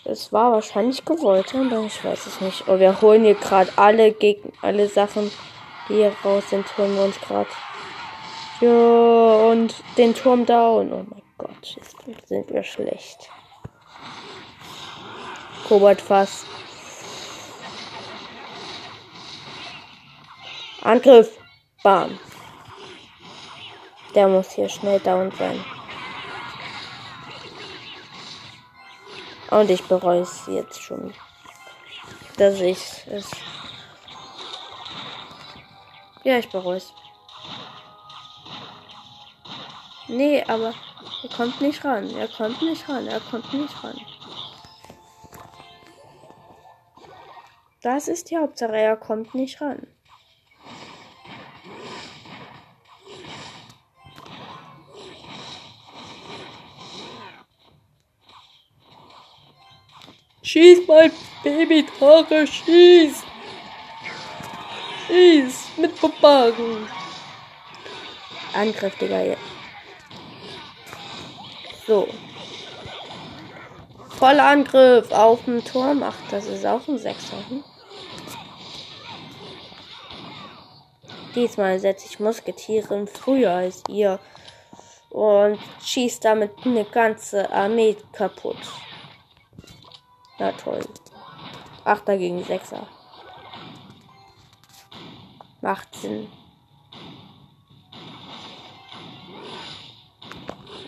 Das 0.05 0.31
war 0.31 0.51
wahrscheinlich 0.51 1.05
gewollt, 1.05 1.55
aber 1.55 1.85
ich 1.85 2.03
weiß 2.03 2.27
es 2.27 2.41
nicht. 2.41 2.67
Oh, 2.67 2.77
wir 2.77 3.01
holen 3.01 3.23
hier 3.23 3.35
gerade 3.35 3.71
alle 3.77 4.11
gegen 4.11 4.53
alle 4.61 4.87
Sachen, 4.87 5.31
hier 5.87 6.15
raus 6.23 6.49
sind, 6.49 6.65
holen 6.77 6.95
wir 6.95 7.03
uns 7.03 7.19
gerade. 7.19 7.49
Ja, 8.61 8.69
und 8.69 9.83
den 9.97 10.15
Turm 10.15 10.45
down. 10.45 10.91
Oh 10.93 11.05
mein 11.09 11.21
Gott, 11.37 11.75
jetzt 11.75 12.27
sind 12.27 12.49
wir 12.49 12.63
schlecht. 12.63 13.29
Koboldfass. 15.67 16.45
Angriff. 20.81 21.37
Bam. 21.83 22.17
Der 24.15 24.27
muss 24.27 24.51
hier 24.51 24.69
schnell 24.69 24.99
down 24.99 25.31
sein. 25.31 25.63
Und 29.49 29.69
ich 29.69 29.83
bereue 29.83 30.21
es 30.21 30.43
jetzt 30.47 30.81
schon, 30.81 31.13
dass 32.37 32.59
ich 32.59 32.79
es. 33.07 33.29
Ja, 36.23 36.37
ich 36.37 36.49
bereue 36.49 36.77
es. 36.77 36.93
Nee, 40.07 40.43
aber 40.47 40.73
er 41.23 41.29
kommt 41.35 41.59
nicht 41.59 41.83
ran. 41.83 42.09
Er 42.15 42.27
kommt 42.27 42.61
nicht 42.61 42.87
ran. 42.87 43.07
Er 43.07 43.19
kommt 43.19 43.53
nicht 43.53 43.83
ran. 43.83 43.99
Das 47.81 48.07
ist 48.07 48.29
die 48.29 48.37
Hauptsache. 48.37 48.77
Er 48.77 48.95
kommt 48.95 49.35
nicht 49.35 49.59
ran. 49.59 49.87
Schieß 60.41 60.87
mein 60.87 61.11
Baby-Tore, 61.43 62.45
schieß! 62.45 63.23
Schieß 65.07 65.77
mit 65.77 65.99
Bombarden! 65.99 66.87
Angriff, 68.53 68.97
Digga. 68.97 69.35
So. 71.87 72.07
Voller 74.17 74.45
Angriff 74.45 75.11
auf 75.11 75.43
den 75.45 75.63
Turm. 75.63 76.03
Ach, 76.03 76.15
das 76.29 76.45
ist 76.45 76.65
auch 76.65 76.87
ein 76.87 76.97
Sechser. 76.97 77.37
Hm? 77.49 77.63
Diesmal 81.35 81.79
setze 81.79 82.07
ich 82.07 82.19
Musketiere 82.19 83.07
früher 83.07 83.51
als 83.51 83.83
ihr 83.89 84.19
und 85.09 85.59
schießt 85.83 86.23
damit 86.23 86.51
eine 86.63 86.85
ganze 86.85 87.51
Armee 87.51 87.97
kaputt. 88.11 88.57
Na 90.37 90.51
toll. 90.51 90.85
Achter 91.83 92.17
gegen 92.17 92.43
Sechser. 92.43 92.87
Macht 95.63 95.95
Sinn. 95.95 96.27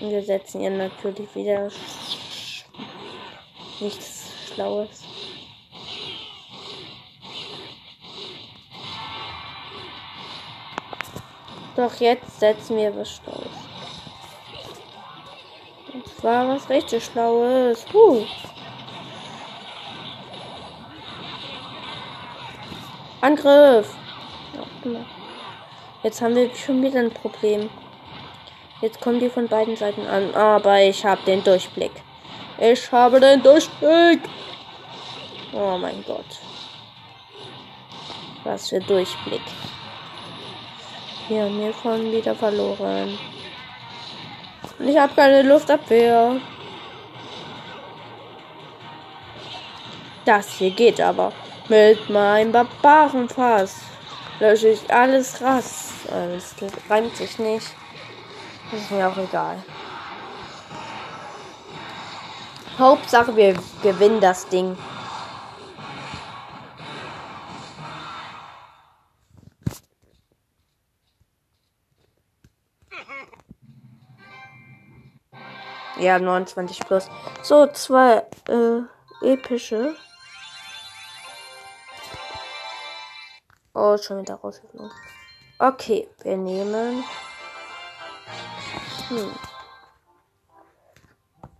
Und 0.01 0.09
wir 0.09 0.21
setzen 0.21 0.59
ihr 0.59 0.69
natürlich 0.69 1.33
wieder 1.33 1.71
nichts 3.79 4.33
Schlaues. 4.53 5.05
Doch 11.77 11.95
jetzt 12.01 12.37
setzen 12.41 12.75
wir 12.75 12.93
was 12.97 13.15
Schlaues. 13.15 13.47
Und 15.93 16.05
zwar 16.17 16.49
was 16.49 16.69
richtig 16.69 17.05
Schlaues. 17.05 17.85
Huh. 17.93 18.25
Angriff! 23.21 23.95
Jetzt 26.03 26.21
haben 26.21 26.35
wir 26.35 26.53
schon 26.53 26.83
wieder 26.83 26.99
ein 26.99 27.11
Problem. 27.11 27.69
Jetzt 28.81 29.01
kommen 29.01 29.19
die 29.19 29.29
von 29.29 29.47
beiden 29.47 29.75
Seiten 29.75 30.05
an. 30.05 30.33
Aber 30.35 30.79
ich 30.81 31.03
habe 31.03 31.21
den 31.25 31.43
Durchblick. 31.43 31.91
Ich 32.59 32.91
habe 32.91 33.19
den 33.19 33.41
Durchblick. 33.41 34.19
Oh 35.53 35.77
mein 35.77 36.03
Gott. 36.05 36.25
Was 38.43 38.69
für 38.69 38.79
Durchblick. 38.79 39.41
Hier 41.27 41.45
haben 41.45 41.59
wir 41.59 41.73
schon 41.73 42.11
wieder 42.11 42.35
verloren. 42.35 43.17
Und 44.77 44.87
ich 44.87 44.97
habe 44.97 45.15
keine 45.15 45.41
Luftabwehr. 45.41 46.39
Das 50.25 50.57
hier 50.57 50.71
geht 50.71 51.01
aber. 51.01 51.31
Mit 51.67 52.07
meinem 52.09 52.51
Barbarenfass 52.51 53.94
lösche 54.39 54.69
ich 54.69 54.93
alles 54.93 55.41
rass. 55.41 55.93
Das 56.07 56.55
reimt 56.89 57.15
sich 57.15 57.39
nicht. 57.39 57.67
Das 58.71 58.81
ist 58.81 58.91
mir 58.91 59.07
auch 59.07 59.17
egal. 59.17 59.63
Hauptsache, 62.77 63.35
wir 63.35 63.55
gewinnen 63.81 64.19
das 64.19 64.47
Ding. 64.49 64.77
Ja, 75.97 76.19
29 76.19 76.79
plus. 76.81 77.09
So, 77.41 77.67
zwei 77.67 78.25
äh, 78.49 78.81
epische. 79.25 79.95
Oh, 83.77 83.97
schon 83.97 84.21
wieder 84.21 84.35
rausgeflogen. 84.35 84.89
Okay, 85.59 86.07
wir 86.21 86.37
nehmen. 86.37 87.03
Hm. 89.09 89.35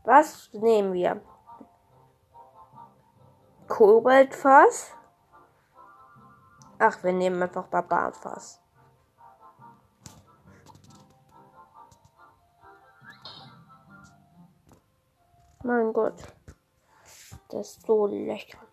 Was 0.05 0.49
nehmen 0.53 0.93
wir? 0.93 1.21
Kobaltfass? 3.67 4.91
Ach, 6.79 7.03
wir 7.03 7.11
nehmen 7.11 7.43
einfach 7.43 7.67
Barbarfass. 7.67 8.61
Mein 15.63 15.91
Gott. 15.91 16.23
Das 17.49 17.71
ist 17.71 17.85
so 17.85 18.05
lächerlich. 18.07 18.64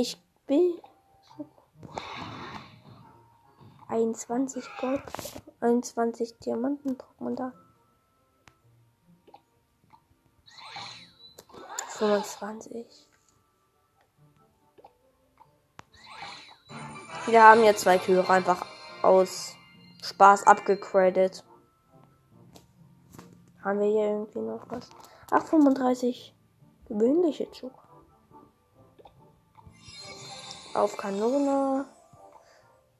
Ich 0.00 0.16
will 0.46 0.80
21 3.88 4.64
Gold, 4.80 5.02
21 5.58 6.38
Diamanten 6.38 6.96
braucht 6.96 7.36
da. 7.40 7.52
25. 11.88 13.08
Wir 17.26 17.42
haben 17.42 17.64
jetzt 17.64 17.80
zwei 17.80 17.98
Kühe 17.98 18.30
einfach 18.30 18.64
aus 19.02 19.56
Spaß 20.04 20.46
abgegradet. 20.46 21.44
Haben 23.64 23.80
wir 23.80 23.88
hier 23.88 24.10
irgendwie 24.10 24.42
noch 24.42 24.70
was? 24.70 24.90
Ach, 25.32 25.44
35 25.44 26.36
gewöhnliche 26.86 27.50
Zug. 27.50 27.87
Auf 30.78 30.96
Kanone. 30.96 31.86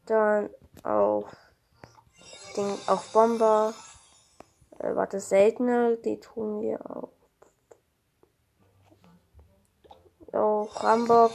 Dann 0.07 0.51
auf 0.83 1.27
Ding, 2.57 2.77
auf 2.89 3.13
Bomber. 3.13 3.73
Äh, 4.81 4.97
warte, 4.97 5.21
seltene, 5.21 5.97
die 5.99 6.19
tun 6.19 6.61
wir 6.61 6.81
auf. 6.91 7.11
Auf 10.33 10.83
Rambock. 10.83 11.31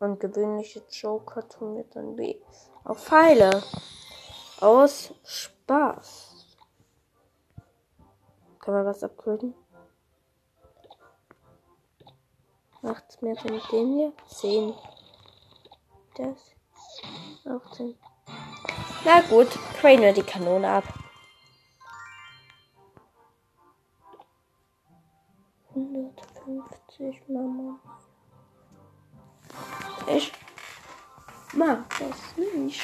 Und 0.00 0.18
gewöhnliche 0.18 0.82
Joker 0.90 1.48
tun 1.48 1.74
mir 1.74 1.84
dann 1.84 2.18
weh. 2.18 2.40
Auch 2.82 2.98
Pfeile. 2.98 3.62
Aus 4.60 5.14
Spaß. 5.22 6.48
Kann 8.58 8.74
man 8.74 8.86
was 8.86 9.04
upgraden? 9.04 9.54
Macht's 12.86 13.20
mehr 13.20 13.34
mit 13.42 13.72
dem 13.72 13.94
hier? 13.94 14.12
10. 14.28 14.72
Das. 16.16 16.54
18. 17.44 17.98
Na 19.04 19.22
gut, 19.22 19.48
crane 19.80 20.02
wir 20.02 20.12
die 20.12 20.22
Kanone 20.22 20.68
ab. 20.68 20.84
150 25.74 27.22
Mama. 27.26 27.80
Ich 30.06 30.32
mag 31.54 31.78
das 31.98 32.36
nicht. 32.36 32.80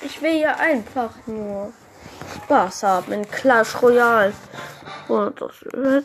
Ich 0.00 0.20
will 0.20 0.34
ja 0.34 0.56
einfach 0.56 1.12
nur 1.26 1.72
Spaß 2.34 2.82
haben 2.82 3.12
in 3.12 3.30
Clash 3.30 3.80
Royale. 3.80 4.34
Und 5.06 5.40
das, 5.40 5.52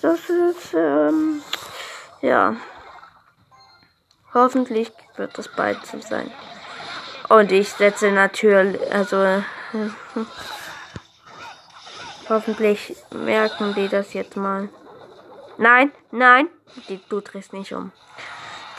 das 0.02 0.30
ist, 0.30 0.76
ähm, 0.76 1.42
ja. 2.22 2.56
Hoffentlich 4.34 4.92
wird 5.16 5.38
das 5.38 5.48
bald 5.48 5.86
so 5.86 6.00
sein. 6.00 6.32
Und 7.30 7.52
ich 7.52 7.70
setze 7.70 8.12
natürlich, 8.12 8.80
also, 8.92 9.44
hoffentlich 12.30 12.96
merken 13.12 13.74
die 13.76 13.88
das 13.88 14.14
jetzt 14.14 14.36
mal. 14.36 14.70
Nein, 15.58 15.92
nein, 16.12 16.48
die, 16.88 17.00
du 17.10 17.22
drehst 17.22 17.54
nicht 17.54 17.74
um. 17.74 17.92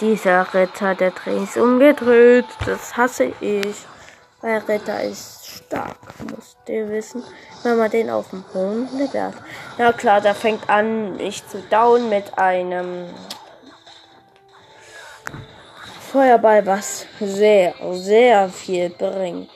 Dieser 0.00 0.52
Ritter, 0.54 0.94
der 0.94 1.10
dreht 1.10 1.56
umgedreht. 1.56 2.46
Das 2.64 2.96
hasse 2.96 3.32
ich. 3.40 3.76
Weil 4.40 4.58
Ritter 4.60 5.02
ist 5.02 5.46
stark, 5.46 5.96
musst 6.34 6.56
ihr 6.66 6.88
wissen. 6.88 7.22
Wenn 7.62 7.76
man 7.76 7.90
den 7.90 8.08
auf 8.08 8.30
dem 8.30 8.42
Boden 8.44 8.88
werft. 9.12 9.38
Ja 9.76 9.92
klar, 9.92 10.22
der 10.22 10.34
fängt 10.34 10.70
an, 10.70 11.18
mich 11.18 11.46
zu 11.46 11.60
down 11.68 12.08
mit 12.08 12.38
einem 12.38 13.10
Feuerball, 16.10 16.66
was 16.66 17.06
sehr, 17.20 17.72
sehr 17.92 18.48
viel 18.48 18.90
bringt. 18.90 19.48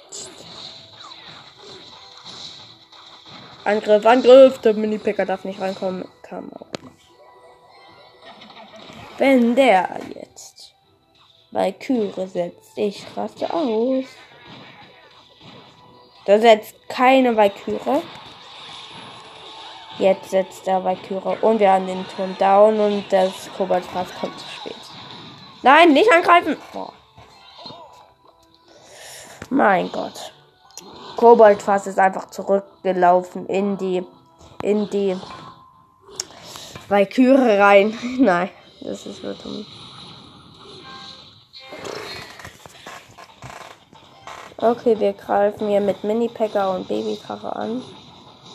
Angriff, 3.64 4.06
Angriff! 4.06 4.58
Der 4.58 4.74
Mini-Picker 4.74 5.26
darf 5.26 5.44
nicht 5.44 5.60
reinkommen. 5.60 6.06
Kam 6.22 6.52
auch 6.52 6.66
nicht. 6.82 7.08
Wenn 9.18 9.56
der 9.56 9.98
jetzt 10.14 10.74
Valkyrie 11.50 12.26
setzt, 12.28 12.76
ich 12.76 13.04
raste 13.16 13.52
aus. 13.52 14.04
Da 16.24 16.38
setzt 16.38 16.76
keine 16.88 17.36
Valkyrie. 17.36 18.02
Jetzt 19.98 20.30
setzt 20.30 20.68
der 20.68 20.84
Valkyrie 20.84 21.36
und 21.40 21.58
wir 21.58 21.72
haben 21.72 21.88
den 21.88 22.06
Turm 22.14 22.36
down 22.38 22.78
und 22.78 23.04
das 23.10 23.50
Kobaltfass 23.56 24.14
kommt 24.20 24.38
zu 24.38 24.48
spät. 24.48 24.83
Nein, 25.64 25.94
nicht 25.94 26.12
angreifen! 26.12 26.58
Boah. 26.74 26.92
Mein 29.48 29.90
Gott. 29.90 30.34
Koboldfass 31.16 31.86
ist 31.86 31.98
einfach 31.98 32.28
zurückgelaufen 32.28 33.46
in 33.46 33.78
die 33.78 34.06
in 34.60 34.90
die 34.90 35.16
Valkyrie 36.90 37.56
rein. 37.56 37.98
Nein. 38.18 38.50
Das 38.82 39.06
ist 39.06 39.22
nur 39.22 39.32
dumm. 39.32 39.64
Okay, 44.58 45.00
wir 45.00 45.14
greifen 45.14 45.68
hier 45.68 45.80
mit 45.80 46.04
Mini-Packer 46.04 46.74
und 46.74 46.88
Babykarre 46.88 47.56
an. 47.56 47.82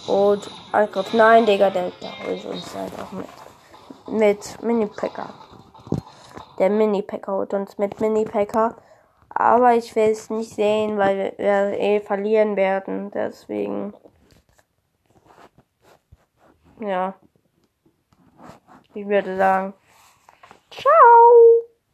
Und 0.05 0.47
Angriff. 0.71 1.11
Nein, 1.13 1.47
Digga, 1.47 1.71
der, 1.71 1.91
der 2.01 2.11
holt 2.23 2.45
uns 2.45 2.75
einfach 2.75 3.11
mit. 3.11 3.27
Mit 4.07 4.61
Mini-Packer. 4.61 5.48
Der 6.59 6.69
Mini-Packer 6.69 7.33
holt 7.33 7.53
uns 7.53 7.77
mit 7.77 7.99
Mini-Packer. 7.99 8.75
Aber 9.29 9.75
ich 9.75 9.95
will 9.95 10.09
es 10.09 10.29
nicht 10.29 10.53
sehen, 10.53 10.97
weil 10.97 11.33
wir 11.37 11.79
eh 11.79 11.99
verlieren 11.99 12.55
werden. 12.55 13.11
Deswegen. 13.11 13.93
Ja. 16.79 17.15
Ich 18.93 19.07
würde 19.07 19.37
sagen. 19.37 19.73
Ciao. 20.71 21.68